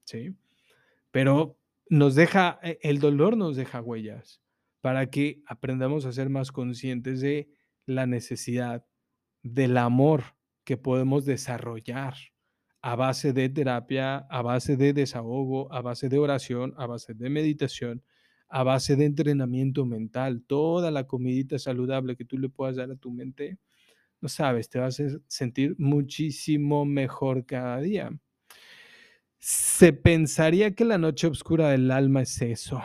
¿Sí? 0.05 0.37
Pero 1.11 1.57
nos 1.89 2.15
deja, 2.15 2.59
e, 2.63 2.79
el 2.83 2.99
dolor 2.99 3.37
nos 3.37 3.57
deja 3.57 3.81
huellas 3.81 4.43
para 4.81 5.07
que 5.11 5.43
aprendamos 5.47 6.05
a 6.05 6.13
ser 6.13 6.29
más 6.29 6.53
conscientes 6.53 7.21
de 7.21 7.49
la 7.87 8.07
necesidad 8.07 8.85
del 9.43 9.77
amor 9.79 10.37
que 10.65 10.77
podemos 10.77 11.25
desarrollar 11.25 12.15
a 12.87 12.95
base 12.95 13.33
de 13.33 13.49
terapia, 13.49 14.19
a 14.31 14.43
base 14.43 14.77
de 14.77 14.93
desahogo, 14.93 15.73
a 15.73 15.81
base 15.83 16.09
de 16.09 16.19
oración, 16.19 16.73
a 16.77 16.87
base 16.87 17.15
de 17.15 17.29
meditación, 17.29 18.01
a 18.49 18.63
base 18.63 18.95
de 18.95 19.07
entrenamiento 19.07 19.85
mental, 19.85 20.45
toda 20.47 20.93
la 20.93 21.05
comidita 21.05 21.59
saludable 21.59 22.15
que 22.15 22.25
tú 22.25 22.39
le 22.39 22.49
puedas 22.49 22.77
dar 22.77 22.89
a 22.93 22.95
tu 22.95 23.11
mente, 23.11 23.59
no 24.21 24.29
sabes, 24.29 24.71
te 24.71 24.79
vas 24.79 25.01
a 25.01 25.09
sentir 25.27 25.75
muchísimo 25.79 26.85
mejor 26.85 27.45
cada 27.45 27.81
día. 27.81 28.17
Se 29.41 29.93
pensaría 29.93 30.77
que 30.77 30.85
la 30.85 30.97
noche 30.97 31.27
oscura 31.27 31.71
del 31.71 31.91
alma 31.91 32.23
es 32.23 32.41
eso, 32.41 32.81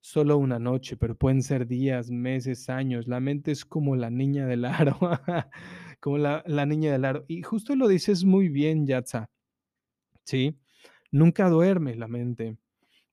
solo 0.00 0.38
una 0.38 0.58
noche, 0.58 0.96
pero 0.96 1.14
pueden 1.14 1.40
ser 1.40 1.68
días, 1.68 2.10
meses, 2.10 2.68
años. 2.68 3.06
La 3.06 3.20
mente 3.20 3.52
es 3.52 3.64
como 3.64 3.94
la 3.94 4.10
niña 4.10 4.44
del 4.46 4.64
aro, 4.64 4.98
como 6.00 6.18
la, 6.18 6.42
la, 6.46 6.66
niña 6.66 6.92
del 6.92 7.04
aro. 7.04 7.24
Y 7.28 7.42
justo 7.42 7.76
lo 7.76 7.88
dices 7.88 8.24
muy 8.24 8.48
bien, 8.48 8.86
Yatza. 8.86 9.30
¿Sí? 10.24 10.58
Nunca 11.10 11.48
duerme 11.48 11.94
la 11.96 12.08
mente. 12.08 12.56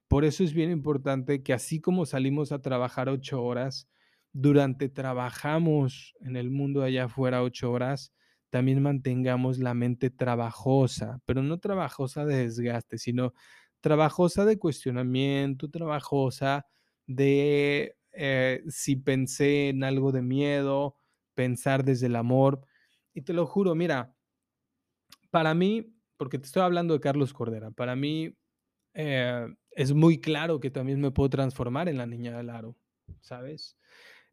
Por 0.07 0.25
eso 0.25 0.43
es 0.43 0.53
bien 0.53 0.71
importante 0.71 1.43
que 1.43 1.53
así 1.53 1.81
como 1.81 2.05
salimos 2.05 2.51
a 2.51 2.61
trabajar 2.61 3.09
ocho 3.09 3.43
horas, 3.43 3.89
durante 4.33 4.89
trabajamos 4.89 6.15
en 6.21 6.35
el 6.35 6.51
mundo 6.51 6.83
allá 6.83 7.05
afuera 7.05 7.43
ocho 7.43 7.71
horas, 7.71 8.13
también 8.49 8.81
mantengamos 8.81 9.59
la 9.59 9.73
mente 9.73 10.09
trabajosa, 10.09 11.19
pero 11.25 11.43
no 11.43 11.59
trabajosa 11.59 12.25
de 12.25 12.43
desgaste, 12.43 12.97
sino 12.97 13.33
trabajosa 13.81 14.45
de 14.45 14.57
cuestionamiento, 14.59 15.69
trabajosa 15.69 16.65
de 17.07 17.95
eh, 18.13 18.63
si 18.69 18.95
pensé 18.95 19.69
en 19.69 19.83
algo 19.83 20.11
de 20.11 20.21
miedo, 20.21 20.95
pensar 21.33 21.83
desde 21.83 22.07
el 22.07 22.15
amor. 22.15 22.61
Y 23.17 23.23
te 23.23 23.33
lo 23.33 23.47
juro, 23.47 23.73
mira, 23.73 24.15
para 25.31 25.55
mí, 25.55 25.91
porque 26.17 26.37
te 26.37 26.45
estoy 26.45 26.61
hablando 26.61 26.93
de 26.93 26.99
Carlos 26.99 27.33
Cordera, 27.33 27.71
para 27.71 27.95
mí 27.95 28.37
eh, 28.93 29.47
es 29.71 29.91
muy 29.91 30.21
claro 30.21 30.59
que 30.59 30.69
también 30.69 31.01
me 31.01 31.09
puedo 31.09 31.27
transformar 31.27 31.89
en 31.89 31.97
la 31.97 32.05
niña 32.05 32.37
del 32.37 32.51
aro, 32.51 32.77
¿sabes? 33.21 33.75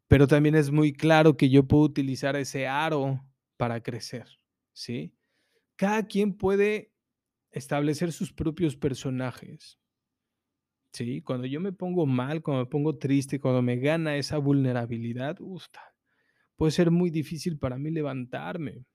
Pero 0.07 0.27
también 0.27 0.53
es 0.53 0.69
muy 0.69 0.93
claro 0.93 1.35
que 1.35 1.49
yo 1.49 1.67
puedo 1.67 1.81
utilizar 1.81 2.35
ese 2.35 2.67
aro 2.67 3.25
para 3.57 3.81
crecer, 3.81 4.27
¿sí? 4.71 5.15
Cada 5.75 6.05
quien 6.05 6.37
puede 6.37 6.93
establecer 7.49 8.11
sus 8.11 8.31
propios 8.31 8.75
personajes. 8.75 9.79
Sí, 10.93 11.23
cuando 11.23 11.47
yo 11.47 11.59
me 11.59 11.73
pongo 11.73 12.05
mal, 12.05 12.43
cuando 12.43 12.65
me 12.65 12.69
pongo 12.69 12.99
triste, 12.99 13.39
cuando 13.39 13.63
me 13.63 13.77
gana 13.77 14.15
esa 14.15 14.37
vulnerabilidad, 14.37 15.41
puede 16.55 16.71
ser 16.71 16.91
muy 16.91 17.09
difícil 17.09 17.57
para 17.57 17.77
mí 17.77 17.91
levantarme. 17.91 18.85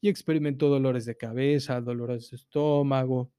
Y 0.00 0.08
experimento 0.08 0.68
dolores 0.68 1.04
de 1.04 1.16
cabeza, 1.16 1.80
dolores 1.80 2.30
de 2.30 2.36
estómago. 2.36 3.30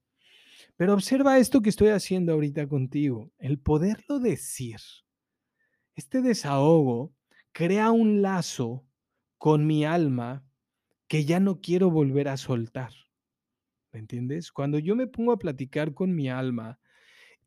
Pero 0.77 0.93
observa 0.93 1.39
esto 1.39 1.61
que 1.61 1.69
estoy 1.69 1.89
haciendo 1.89 2.33
ahorita 2.33 2.67
contigo, 2.67 3.31
el 3.39 3.59
poderlo 3.59 4.19
decir. 4.19 4.79
Este 5.95 6.21
desahogo 6.21 7.13
crea 7.51 7.91
un 7.91 8.21
lazo 8.21 8.85
con 9.37 9.65
mi 9.65 9.85
alma 9.85 10.45
que 11.07 11.25
ya 11.25 11.39
no 11.39 11.59
quiero 11.61 11.89
volver 11.89 12.27
a 12.29 12.37
soltar. 12.37 12.93
¿Me 13.91 13.99
entiendes? 13.99 14.51
Cuando 14.51 14.79
yo 14.79 14.95
me 14.95 15.07
pongo 15.07 15.33
a 15.33 15.39
platicar 15.39 15.93
con 15.93 16.15
mi 16.15 16.29
alma, 16.29 16.79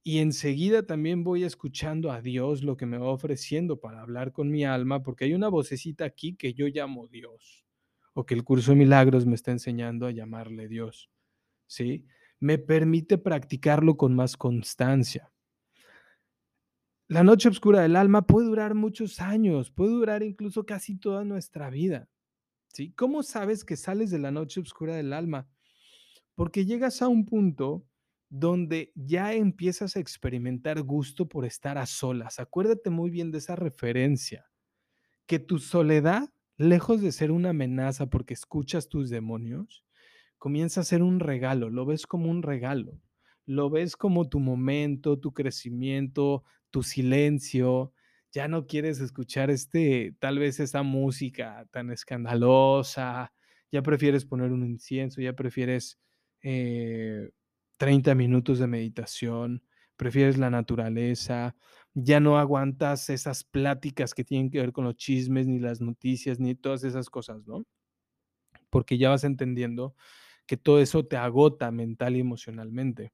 y 0.07 0.19
enseguida 0.19 0.83
también 0.83 1.25
voy 1.25 1.45
escuchando 1.45 2.13
a 2.13 2.21
Dios 2.21 2.63
lo 2.63 2.77
que 2.77 2.85
me 2.85 2.99
va 2.99 3.09
ofreciendo 3.09 3.81
para 3.81 4.03
hablar 4.03 4.33
con 4.33 4.51
mi 4.51 4.63
alma, 4.63 5.03
porque 5.03 5.25
hay 5.25 5.33
una 5.33 5.49
vocecita 5.49 6.05
aquí 6.05 6.37
que 6.37 6.53
yo 6.53 6.67
llamo 6.67 7.09
Dios, 7.09 7.65
o 8.13 8.27
que 8.27 8.35
el 8.35 8.45
curso 8.45 8.73
de 8.73 8.77
milagros 8.77 9.25
me 9.25 9.35
está 9.35 9.51
enseñando 9.51 10.07
a 10.07 10.11
llamarle 10.11 10.69
Dios. 10.69 11.11
¿Sí? 11.67 12.05
Me 12.39 12.59
permite 12.59 13.17
practicarlo 13.17 13.97
con 13.97 14.15
más 14.15 14.37
constancia. 14.37 15.33
La 17.09 17.25
noche 17.25 17.49
oscura 17.49 17.81
del 17.81 17.97
alma 17.97 18.27
puede 18.27 18.47
durar 18.47 18.75
muchos 18.75 19.23
años, 19.23 19.71
puede 19.71 19.93
durar 19.93 20.23
incluso 20.23 20.67
casi 20.67 20.99
toda 20.99 21.25
nuestra 21.25 21.71
vida. 21.71 22.11
¿Sí? 22.69 22.93
¿Cómo 22.93 23.23
sabes 23.23 23.65
que 23.65 23.77
sales 23.77 24.11
de 24.11 24.19
la 24.19 24.31
noche 24.31 24.61
oscura 24.61 24.97
del 24.97 25.15
alma? 25.15 25.49
Porque 26.35 26.67
llegas 26.67 27.01
a 27.01 27.09
un 27.09 27.25
punto 27.25 27.87
donde 28.29 28.93
ya 28.95 29.33
empiezas 29.35 29.97
a 29.97 30.01
experimentar 30.01 30.83
gusto 30.83 31.29
por 31.29 31.45
estar 31.45 31.79
a 31.79 31.87
solas. 31.87 32.39
Acuérdate 32.39 32.91
muy 32.91 33.11
bien 33.11 33.31
de 33.31 33.39
esa 33.39 33.57
referencia, 33.57 34.51
que 35.27 35.39
tu 35.39 35.59
soledad, 35.59 36.31
lejos 36.57 37.01
de 37.01 37.13
ser 37.13 37.31
una 37.31 37.51
amenaza 37.51 38.07
porque 38.07 38.35
escuchas 38.35 38.89
tus 38.89 39.11
demonios, 39.11 39.85
comienza 40.39 40.81
a 40.81 40.85
ser 40.85 41.03
un 41.03 41.21
regalo, 41.21 41.71
lo 41.71 41.87
ves 41.87 42.07
como 42.07 42.31
un 42.31 42.43
regalo, 42.43 43.01
lo 43.47 43.71
ves 43.71 43.97
como 43.97 44.29
tu 44.29 44.41
momento, 44.41 45.19
tu 45.19 45.33
crecimiento, 45.33 46.45
tu 46.71 46.83
silencio. 46.83 47.93
Ya 48.33 48.49
no 48.49 48.67
quieres 48.67 49.01
escuchar 49.01 49.51
este, 49.51 50.17
tal 50.19 50.39
vez 50.39 50.61
esa 50.61 50.83
música 50.83 51.67
tan 51.71 51.91
escandalosa, 51.91 53.33
ya 53.71 53.83
prefieres 53.83 54.25
poner 54.25 54.53
un 54.53 54.67
incienso, 54.67 55.21
ya 55.21 55.35
prefieres 55.35 55.99
eh, 56.43 57.31
30 57.77 58.15
minutos 58.15 58.59
de 58.59 58.67
meditación, 58.67 59.63
prefieres 59.97 60.39
la 60.39 60.51
naturaleza, 60.51 61.57
ya 61.95 62.21
no 62.21 62.39
aguantas 62.39 63.11
esas 63.11 63.45
pláticas 63.45 64.15
que 64.15 64.25
tienen 64.25 64.51
que 64.51 64.61
ver 64.61 64.73
con 64.73 64.85
los 64.85 64.97
chismes, 64.97 65.47
ni 65.47 65.59
las 65.61 65.81
noticias, 65.81 66.41
ni 66.41 66.55
todas 66.55 66.85
esas 66.85 67.11
cosas, 67.11 67.47
¿no? 67.47 67.65
Porque 68.71 68.99
ya 68.99 69.11
vas 69.11 69.25
entendiendo 69.25 69.95
que 70.47 70.57
todo 70.57 70.81
eso 70.81 71.07
te 71.07 71.17
agota 71.17 71.71
mental 71.71 72.17
y 72.17 72.21
emocionalmente. 72.21 73.13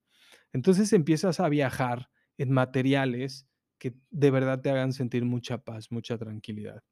Entonces 0.53 0.93
empiezas 0.93 1.41
a 1.41 1.49
viajar 1.49 2.11
en 2.39 2.53
materiales 2.53 3.47
que 3.79 3.95
de 4.11 4.31
verdad 4.31 4.61
te 4.61 4.71
hagan 4.71 4.93
sentir 4.93 5.25
mucha 5.25 5.59
paz, 5.59 5.91
mucha 5.91 6.19
tranquilidad. 6.19 6.83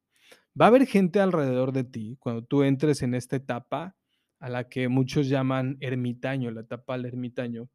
Va 0.59 0.65
a 0.65 0.69
haber 0.69 0.87
gente 0.87 1.19
alrededor 1.19 1.71
de 1.71 1.83
ti 1.83 2.17
cuando 2.19 2.43
tú 2.43 2.63
entres 2.63 3.01
en 3.01 3.15
esta 3.15 3.35
etapa 3.35 3.95
a 4.39 4.49
la 4.49 4.69
que 4.69 4.87
muchos 4.87 5.29
llaman 5.29 5.77
ermitaño, 5.81 6.51
la 6.51 6.61
etapa 6.61 6.97
del 6.97 7.05
ermitaño, 7.05 7.69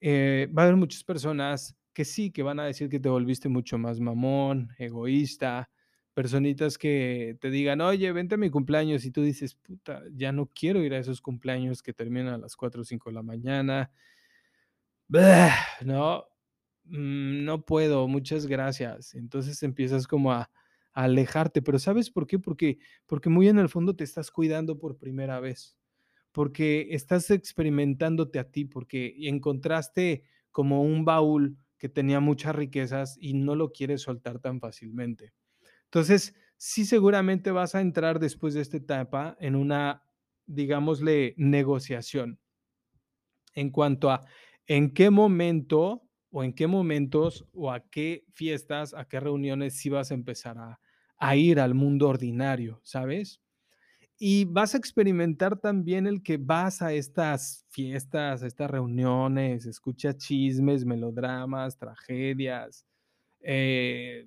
eh, 0.00 0.48
va 0.56 0.62
a 0.62 0.64
haber 0.66 0.76
muchas 0.76 1.04
personas 1.04 1.76
que 1.92 2.04
sí, 2.04 2.30
que 2.30 2.42
van 2.42 2.60
a 2.60 2.64
decir 2.64 2.88
que 2.88 3.00
te 3.00 3.08
volviste 3.08 3.48
mucho 3.48 3.78
más 3.78 4.00
mamón, 4.00 4.70
egoísta, 4.78 5.68
personitas 6.14 6.78
que 6.78 7.36
te 7.40 7.50
digan, 7.50 7.80
oye, 7.80 8.10
vente 8.12 8.34
a 8.36 8.38
mi 8.38 8.50
cumpleaños 8.50 9.04
y 9.04 9.10
tú 9.10 9.22
dices, 9.22 9.54
puta, 9.54 10.02
ya 10.12 10.32
no 10.32 10.46
quiero 10.46 10.82
ir 10.82 10.94
a 10.94 10.98
esos 10.98 11.20
cumpleaños 11.20 11.82
que 11.82 11.92
terminan 11.92 12.34
a 12.34 12.38
las 12.38 12.56
4 12.56 12.82
o 12.82 12.84
5 12.84 13.10
de 13.10 13.14
la 13.14 13.22
mañana. 13.22 13.90
no, 15.84 16.24
mm, 16.84 17.44
no 17.44 17.64
puedo, 17.64 18.08
muchas 18.08 18.46
gracias. 18.46 19.14
Entonces 19.14 19.62
empiezas 19.62 20.06
como 20.06 20.32
a, 20.32 20.50
a 20.92 21.04
alejarte, 21.04 21.62
pero 21.62 21.78
¿sabes 21.78 22.10
por 22.10 22.26
qué? 22.26 22.38
Porque, 22.38 22.78
porque 23.06 23.28
muy 23.30 23.48
en 23.48 23.58
el 23.58 23.68
fondo 23.68 23.94
te 23.96 24.04
estás 24.04 24.30
cuidando 24.30 24.78
por 24.78 24.98
primera 24.98 25.40
vez 25.40 25.77
porque 26.32 26.88
estás 26.90 27.30
experimentándote 27.30 28.38
a 28.38 28.50
ti, 28.50 28.64
porque 28.64 29.14
encontraste 29.28 30.24
como 30.50 30.82
un 30.82 31.04
baúl 31.04 31.56
que 31.78 31.88
tenía 31.88 32.20
muchas 32.20 32.54
riquezas 32.56 33.16
y 33.20 33.34
no 33.34 33.54
lo 33.54 33.72
quieres 33.72 34.02
soltar 34.02 34.40
tan 34.40 34.60
fácilmente. 34.60 35.32
Entonces, 35.84 36.34
sí 36.56 36.84
seguramente 36.84 37.50
vas 37.50 37.74
a 37.74 37.80
entrar 37.80 38.18
después 38.20 38.54
de 38.54 38.62
esta 38.62 38.76
etapa 38.78 39.36
en 39.40 39.56
una, 39.56 40.02
digámosle, 40.46 41.34
negociación 41.36 42.40
en 43.54 43.70
cuanto 43.70 44.10
a 44.10 44.20
en 44.66 44.92
qué 44.92 45.10
momento 45.10 46.02
o 46.30 46.44
en 46.44 46.52
qué 46.52 46.66
momentos 46.66 47.46
o 47.52 47.72
a 47.72 47.88
qué 47.88 48.24
fiestas, 48.32 48.94
a 48.94 49.06
qué 49.08 49.20
reuniones 49.20 49.76
sí 49.76 49.88
vas 49.88 50.10
a 50.10 50.14
empezar 50.14 50.58
a, 50.58 50.80
a 51.16 51.36
ir 51.36 51.58
al 51.60 51.74
mundo 51.74 52.08
ordinario, 52.08 52.80
¿sabes? 52.84 53.40
Y 54.20 54.44
vas 54.46 54.74
a 54.74 54.78
experimentar 54.78 55.58
también 55.60 56.06
el 56.08 56.22
que 56.22 56.38
vas 56.38 56.82
a 56.82 56.92
estas 56.92 57.64
fiestas, 57.70 58.42
a 58.42 58.46
estas 58.48 58.68
reuniones, 58.70 59.64
escuchas 59.64 60.16
chismes, 60.16 60.84
melodramas, 60.84 61.78
tragedias, 61.78 62.84
eh, 63.40 64.26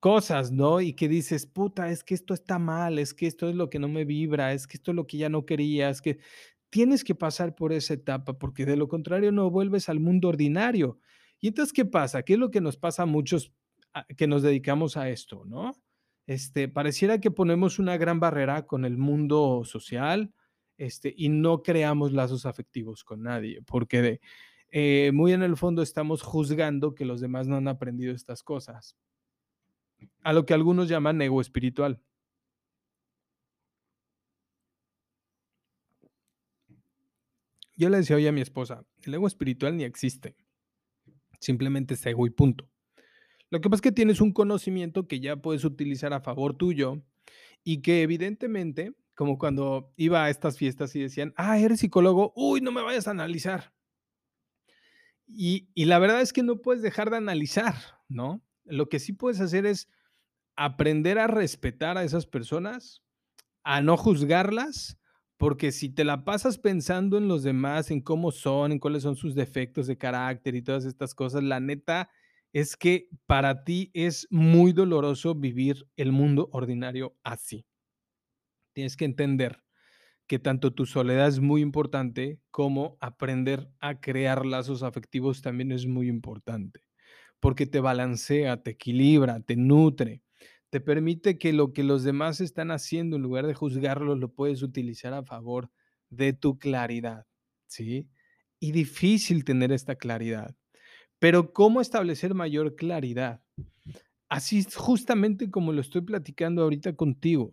cosas, 0.00 0.50
¿no? 0.52 0.80
Y 0.80 0.94
que 0.94 1.08
dices, 1.08 1.46
puta, 1.46 1.90
es 1.90 2.04
que 2.04 2.14
esto 2.14 2.34
está 2.34 2.58
mal, 2.58 2.98
es 2.98 3.14
que 3.14 3.26
esto 3.26 3.48
es 3.48 3.54
lo 3.56 3.70
que 3.70 3.78
no 3.78 3.88
me 3.88 4.04
vibra, 4.04 4.52
es 4.52 4.66
que 4.66 4.76
esto 4.76 4.92
es 4.92 4.96
lo 4.96 5.06
que 5.06 5.18
ya 5.18 5.28
no 5.28 5.44
quería, 5.46 5.90
es 5.90 6.00
que 6.02 6.18
tienes 6.70 7.04
que 7.04 7.14
pasar 7.14 7.54
por 7.54 7.72
esa 7.72 7.94
etapa, 7.94 8.38
porque 8.38 8.66
de 8.66 8.76
lo 8.76 8.88
contrario 8.88 9.32
no 9.32 9.50
vuelves 9.50 9.88
al 9.88 10.00
mundo 10.00 10.28
ordinario. 10.28 10.98
Y 11.40 11.48
entonces, 11.48 11.72
¿qué 11.72 11.84
pasa? 11.84 12.22
¿Qué 12.22 12.34
es 12.34 12.38
lo 12.38 12.50
que 12.50 12.60
nos 12.60 12.76
pasa 12.76 13.02
a 13.04 13.06
muchos 13.06 13.52
que 14.16 14.26
nos 14.26 14.42
dedicamos 14.42 14.96
a 14.96 15.08
esto, 15.10 15.44
¿no? 15.46 15.72
Este, 16.26 16.68
pareciera 16.68 17.20
que 17.20 17.30
ponemos 17.30 17.78
una 17.78 17.96
gran 17.96 18.18
barrera 18.20 18.66
con 18.66 18.84
el 18.84 18.98
mundo 18.98 19.62
social, 19.64 20.32
este, 20.76 21.14
y 21.16 21.28
no 21.28 21.62
creamos 21.62 22.12
lazos 22.12 22.46
afectivos 22.46 23.04
con 23.04 23.22
nadie, 23.22 23.62
porque 23.62 24.20
eh, 24.70 25.10
muy 25.14 25.32
en 25.32 25.42
el 25.42 25.56
fondo 25.56 25.82
estamos 25.82 26.22
juzgando 26.22 26.94
que 26.94 27.04
los 27.04 27.20
demás 27.20 27.46
no 27.46 27.56
han 27.56 27.68
aprendido 27.68 28.14
estas 28.14 28.42
cosas 28.42 28.96
a 30.22 30.32
lo 30.32 30.44
que 30.44 30.54
algunos 30.54 30.88
llaman 30.88 31.22
ego 31.22 31.40
espiritual. 31.40 32.00
Yo 37.76 37.90
le 37.90 37.98
decía 37.98 38.16
hoy 38.16 38.26
a 38.26 38.32
mi 38.32 38.40
esposa, 38.40 38.84
el 39.02 39.14
ego 39.14 39.26
espiritual 39.26 39.76
ni 39.76 39.84
existe, 39.84 40.34
simplemente 41.40 41.94
es 41.94 42.04
ego 42.06 42.26
y 42.26 42.30
punto. 42.30 42.68
Lo 43.50 43.60
que 43.60 43.70
pasa 43.70 43.78
es 43.78 43.82
que 43.82 43.92
tienes 43.92 44.20
un 44.20 44.32
conocimiento 44.32 45.06
que 45.08 45.20
ya 45.20 45.36
puedes 45.36 45.64
utilizar 45.64 46.12
a 46.12 46.20
favor 46.20 46.54
tuyo 46.54 47.02
y 47.64 47.82
que 47.82 48.02
evidentemente, 48.02 48.94
como 49.14 49.38
cuando 49.38 49.92
iba 49.96 50.24
a 50.24 50.30
estas 50.30 50.58
fiestas 50.58 50.94
y 50.96 51.00
decían, 51.00 51.32
ah, 51.36 51.58
eres 51.58 51.80
psicólogo, 51.80 52.32
uy, 52.36 52.60
no 52.60 52.72
me 52.72 52.82
vayas 52.82 53.08
a 53.08 53.12
analizar. 53.12 53.72
Y, 55.26 55.68
y 55.74 55.86
la 55.86 55.98
verdad 55.98 56.20
es 56.20 56.32
que 56.32 56.42
no 56.42 56.62
puedes 56.62 56.82
dejar 56.82 57.10
de 57.10 57.16
analizar, 57.16 57.74
¿no? 58.08 58.42
Lo 58.64 58.88
que 58.88 58.98
sí 59.00 59.12
puedes 59.12 59.40
hacer 59.40 59.66
es 59.66 59.88
aprender 60.56 61.18
a 61.18 61.28
respetar 61.28 61.98
a 61.98 62.04
esas 62.04 62.26
personas 62.26 63.02
A 63.64 63.82
no 63.82 63.96
juzgarlas, 63.98 64.98
porque 65.38 65.72
si 65.72 65.90
te 65.90 66.04
la 66.04 66.24
pasas 66.24 66.58
pensando 66.58 67.18
en 67.18 67.28
los 67.28 67.44
demás, 67.44 67.90
en 67.92 68.02
cómo 68.02 68.32
son, 68.32 68.72
en 68.72 68.80
cuáles 68.80 69.04
son 69.04 69.16
sus 69.16 69.34
defectos 69.36 69.86
de 69.88 69.98
carácter 69.98 70.56
y 70.56 70.62
todas 70.62 70.86
estas 70.86 71.14
cosas, 71.14 71.44
la 71.44 71.60
neta 71.60 72.10
es 72.56 72.74
que 72.74 73.10
para 73.26 73.64
ti 73.64 73.90
es 73.92 74.26
muy 74.30 74.72
doloroso 74.72 75.34
vivir 75.34 75.86
el 75.94 76.10
mundo 76.10 76.48
ordinario 76.52 77.14
así. 77.22 77.66
Tienes 78.72 78.96
que 78.96 79.04
entender 79.04 79.62
que 80.26 80.38
tanto 80.38 80.74
tu 80.74 80.86
soledad 80.86 81.28
es 81.28 81.40
muy 81.40 81.62
importante 81.62 82.40
como 82.50 82.98
aprender 83.00 83.70
a 83.80 84.00
crear 84.00 84.46
lazos 84.46 84.82
afectivos 84.82 85.42
también 85.42 85.72
es 85.72 85.86
muy 85.86 86.08
importante, 86.08 86.80
porque 87.40 87.66
te 87.66 87.80
balancea, 87.80 88.62
te 88.62 88.72
equilibra, 88.72 89.40
te 89.40 89.56
nutre, 89.56 90.22
te 90.70 90.80
permite 90.80 91.38
que 91.38 91.52
lo 91.52 91.72
que 91.72 91.84
los 91.84 92.04
demás 92.04 92.40
están 92.40 92.70
haciendo, 92.72 93.16
en 93.16 93.22
lugar 93.22 93.46
de 93.46 93.54
juzgarlos, 93.54 94.18
lo 94.18 94.32
puedes 94.32 94.62
utilizar 94.62 95.14
a 95.14 95.24
favor 95.24 95.70
de 96.10 96.32
tu 96.32 96.58
claridad, 96.58 97.26
¿sí? 97.68 98.10
Y 98.60 98.72
difícil 98.72 99.44
tener 99.44 99.72
esta 99.72 99.96
claridad. 99.96 100.56
Pero 101.18 101.52
¿cómo 101.52 101.80
establecer 101.80 102.34
mayor 102.34 102.76
claridad? 102.76 103.42
Así 104.28 104.64
justamente 104.74 105.50
como 105.50 105.72
lo 105.72 105.80
estoy 105.80 106.02
platicando 106.02 106.62
ahorita 106.62 106.96
contigo. 106.96 107.52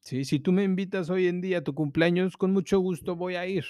Sí, 0.00 0.24
si 0.24 0.38
tú 0.38 0.52
me 0.52 0.64
invitas 0.64 1.10
hoy 1.10 1.26
en 1.26 1.40
día 1.40 1.58
a 1.58 1.64
tu 1.64 1.74
cumpleaños, 1.74 2.36
con 2.36 2.52
mucho 2.52 2.78
gusto 2.78 3.16
voy 3.16 3.34
a 3.34 3.46
ir, 3.46 3.64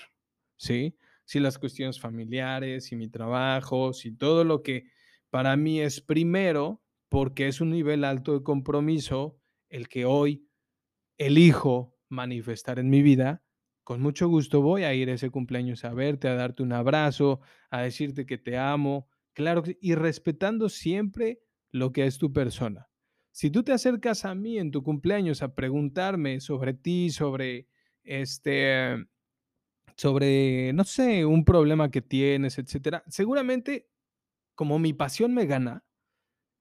¿sí? 0.56 0.96
Si 1.24 1.40
las 1.40 1.58
cuestiones 1.58 1.98
familiares, 1.98 2.84
si 2.84 2.96
mi 2.96 3.08
trabajo, 3.08 3.92
si 3.92 4.12
todo 4.12 4.44
lo 4.44 4.62
que 4.62 4.84
para 5.30 5.56
mí 5.56 5.80
es 5.80 6.00
primero, 6.00 6.82
porque 7.08 7.48
es 7.48 7.60
un 7.60 7.70
nivel 7.70 8.04
alto 8.04 8.34
de 8.34 8.42
compromiso, 8.42 9.38
el 9.70 9.88
que 9.88 10.04
hoy 10.04 10.46
elijo 11.18 11.96
manifestar 12.08 12.78
en 12.78 12.90
mi 12.90 13.02
vida, 13.02 13.42
con 13.82 14.00
mucho 14.00 14.28
gusto 14.28 14.60
voy 14.60 14.84
a 14.84 14.94
ir 14.94 15.08
ese 15.08 15.30
cumpleaños 15.30 15.84
a 15.84 15.94
verte, 15.94 16.28
a 16.28 16.34
darte 16.34 16.62
un 16.62 16.72
abrazo, 16.72 17.40
a 17.70 17.80
decirte 17.82 18.26
que 18.26 18.38
te 18.38 18.58
amo, 18.58 19.08
claro, 19.36 19.62
y 19.82 19.94
respetando 19.94 20.70
siempre 20.70 21.40
lo 21.70 21.92
que 21.92 22.06
es 22.06 22.16
tu 22.16 22.32
persona. 22.32 22.88
Si 23.32 23.50
tú 23.50 23.62
te 23.62 23.72
acercas 23.72 24.24
a 24.24 24.34
mí 24.34 24.58
en 24.58 24.70
tu 24.70 24.82
cumpleaños 24.82 25.42
a 25.42 25.54
preguntarme 25.54 26.40
sobre 26.40 26.72
ti, 26.72 27.10
sobre 27.10 27.68
este, 28.02 28.96
sobre, 29.94 30.72
no 30.72 30.84
sé, 30.84 31.26
un 31.26 31.44
problema 31.44 31.90
que 31.90 32.00
tienes, 32.00 32.58
etcétera, 32.58 33.04
seguramente 33.08 33.90
como 34.54 34.78
mi 34.78 34.94
pasión 34.94 35.34
me 35.34 35.44
gana, 35.44 35.84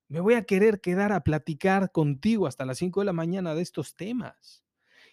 me 0.10 0.20
voy 0.20 0.34
a 0.34 0.44
querer 0.44 0.82
quedar 0.82 1.14
a 1.14 1.24
platicar 1.24 1.94
contigo 1.94 2.46
hasta 2.46 2.66
las 2.66 2.78
5 2.80 3.00
de 3.00 3.06
la 3.06 3.14
mañana 3.14 3.56
de 3.56 3.62
estos 3.62 3.96
temas. 3.96 4.66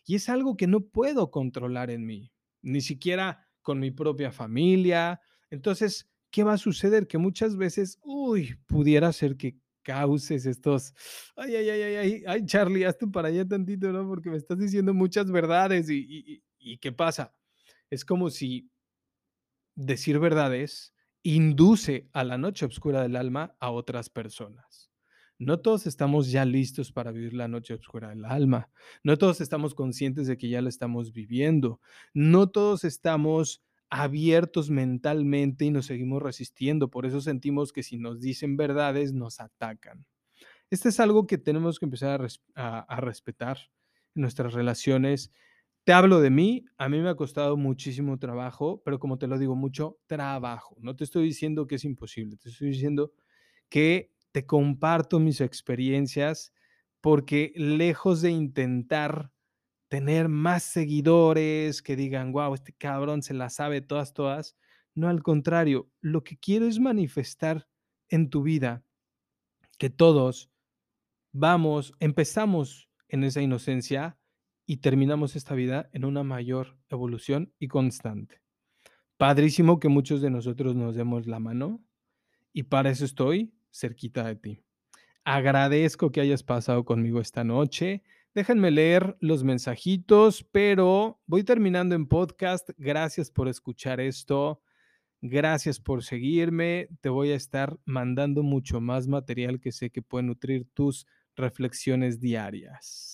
Y 0.04 0.16
es 0.16 0.28
algo 0.28 0.56
que 0.56 0.66
no 0.66 0.80
puedo 0.80 1.30
controlar 1.30 1.92
en 1.92 2.06
mí, 2.06 2.32
ni 2.60 2.80
siquiera 2.80 3.46
con 3.62 3.78
mi 3.78 3.92
propia 3.92 4.32
familia. 4.32 5.20
Entonces, 5.48 6.11
¿qué 6.32 6.42
va 6.42 6.54
a 6.54 6.58
suceder? 6.58 7.06
Que 7.06 7.18
muchas 7.18 7.56
veces, 7.56 8.00
uy, 8.02 8.56
pudiera 8.66 9.12
ser 9.12 9.36
que 9.36 9.56
causes 9.84 10.46
estos, 10.46 10.94
ay, 11.36 11.56
ay, 11.56 11.70
ay, 11.70 11.82
ay, 11.82 12.24
ay, 12.26 12.46
Charlie, 12.46 12.84
hazte 12.84 13.06
para 13.08 13.28
allá 13.28 13.46
tantito, 13.46 13.92
¿no? 13.92 14.08
Porque 14.08 14.30
me 14.30 14.36
estás 14.36 14.58
diciendo 14.58 14.94
muchas 14.94 15.30
verdades 15.30 15.88
y 15.90 16.42
y 16.62 16.78
¿qué 16.78 16.92
pasa? 16.92 17.34
Es 17.90 18.04
como 18.04 18.30
si 18.30 18.70
decir 19.74 20.18
verdades 20.18 20.94
induce 21.22 22.08
a 22.12 22.24
la 22.24 22.38
noche 22.38 22.66
oscura 22.66 23.02
del 23.02 23.16
alma 23.16 23.56
a 23.60 23.70
otras 23.70 24.10
personas. 24.10 24.90
No 25.38 25.60
todos 25.60 25.86
estamos 25.86 26.30
ya 26.30 26.44
listos 26.44 26.92
para 26.92 27.10
vivir 27.10 27.34
la 27.34 27.48
noche 27.48 27.74
oscura 27.74 28.10
del 28.10 28.24
alma. 28.24 28.70
No 29.02 29.18
todos 29.18 29.40
estamos 29.40 29.74
conscientes 29.74 30.26
de 30.28 30.38
que 30.38 30.48
ya 30.48 30.62
la 30.62 30.68
estamos 30.68 31.12
viviendo. 31.12 31.80
No 32.14 32.48
todos 32.50 32.84
estamos 32.84 33.62
abiertos 33.92 34.70
mentalmente 34.70 35.66
y 35.66 35.70
nos 35.70 35.86
seguimos 35.86 36.22
resistiendo. 36.22 36.90
Por 36.90 37.06
eso 37.06 37.20
sentimos 37.20 37.72
que 37.72 37.82
si 37.82 37.98
nos 37.98 38.20
dicen 38.20 38.56
verdades 38.56 39.12
nos 39.12 39.40
atacan. 39.40 40.06
Este 40.70 40.88
es 40.88 41.00
algo 41.00 41.26
que 41.26 41.38
tenemos 41.38 41.78
que 41.78 41.86
empezar 41.86 42.10
a, 42.10 42.18
res- 42.18 42.42
a- 42.54 42.80
a 42.80 43.00
respetar 43.00 43.58
en 44.14 44.22
nuestras 44.22 44.54
relaciones 44.54 45.32
te 45.86 45.92
hablo 45.92 46.20
de 46.20 46.30
mí, 46.30 46.64
a 46.78 46.88
mí 46.88 47.00
me 47.00 47.10
ha 47.10 47.16
costado 47.16 47.58
muchísimo 47.58 48.18
trabajo, 48.18 48.82
pero 48.84 48.98
como 49.00 49.18
te 49.18 49.26
lo 49.26 49.38
digo, 49.38 49.56
mucho 49.56 49.98
trabajo. 50.06 50.76
No 50.80 50.96
te 50.96 51.04
estoy 51.04 51.24
diciendo 51.26 51.66
que 51.66 51.74
es 51.76 51.84
imposible, 51.84 52.38
te 52.38 52.50
estoy 52.50 52.68
diciendo 52.70 53.12
que 53.68 54.12
te 54.32 54.46
comparto 54.46 55.20
mis 55.20 55.40
experiencias 55.40 56.52
porque 57.00 57.52
lejos 57.56 58.22
de 58.22 58.30
intentar 58.30 59.32
tener 59.92 60.30
más 60.30 60.62
seguidores 60.62 61.82
que 61.82 61.96
digan, 61.96 62.32
wow, 62.32 62.54
este 62.54 62.72
cabrón 62.72 63.20
se 63.20 63.34
la 63.34 63.50
sabe 63.50 63.82
todas, 63.82 64.14
todas, 64.14 64.56
no, 64.94 65.10
al 65.10 65.22
contrario, 65.22 65.90
lo 66.00 66.24
que 66.24 66.38
quiero 66.38 66.66
es 66.66 66.80
manifestar 66.80 67.68
en 68.08 68.30
tu 68.30 68.42
vida 68.42 68.82
que 69.78 69.90
todos 69.90 70.50
vamos, 71.30 71.92
empezamos 72.00 72.88
en 73.06 73.22
esa 73.22 73.42
inocencia 73.42 74.16
y 74.64 74.78
terminamos 74.78 75.36
esta 75.36 75.54
vida 75.54 75.90
en 75.92 76.06
una 76.06 76.22
mayor 76.22 76.78
evolución 76.88 77.52
y 77.58 77.68
constante. 77.68 78.40
Padrísimo 79.18 79.78
que 79.78 79.88
muchos 79.88 80.22
de 80.22 80.30
nosotros 80.30 80.74
nos 80.74 80.94
demos 80.94 81.26
la 81.26 81.38
mano 81.38 81.84
y 82.54 82.62
para 82.62 82.88
eso 82.88 83.04
estoy 83.04 83.52
cerquita 83.70 84.24
de 84.24 84.36
ti. 84.36 84.58
Agradezco 85.22 86.10
que 86.12 86.22
hayas 86.22 86.42
pasado 86.42 86.86
conmigo 86.86 87.20
esta 87.20 87.44
noche. 87.44 88.02
Déjenme 88.34 88.70
leer 88.70 89.16
los 89.20 89.44
mensajitos, 89.44 90.42
pero 90.52 91.20
voy 91.26 91.44
terminando 91.44 91.94
en 91.94 92.06
podcast. 92.06 92.70
Gracias 92.78 93.30
por 93.30 93.46
escuchar 93.46 94.00
esto. 94.00 94.62
Gracias 95.20 95.78
por 95.78 96.02
seguirme. 96.02 96.88
Te 97.02 97.10
voy 97.10 97.32
a 97.32 97.36
estar 97.36 97.78
mandando 97.84 98.42
mucho 98.42 98.80
más 98.80 99.06
material 99.06 99.60
que 99.60 99.70
sé 99.70 99.90
que 99.90 100.00
puede 100.00 100.24
nutrir 100.24 100.66
tus 100.72 101.06
reflexiones 101.36 102.20
diarias. 102.20 103.11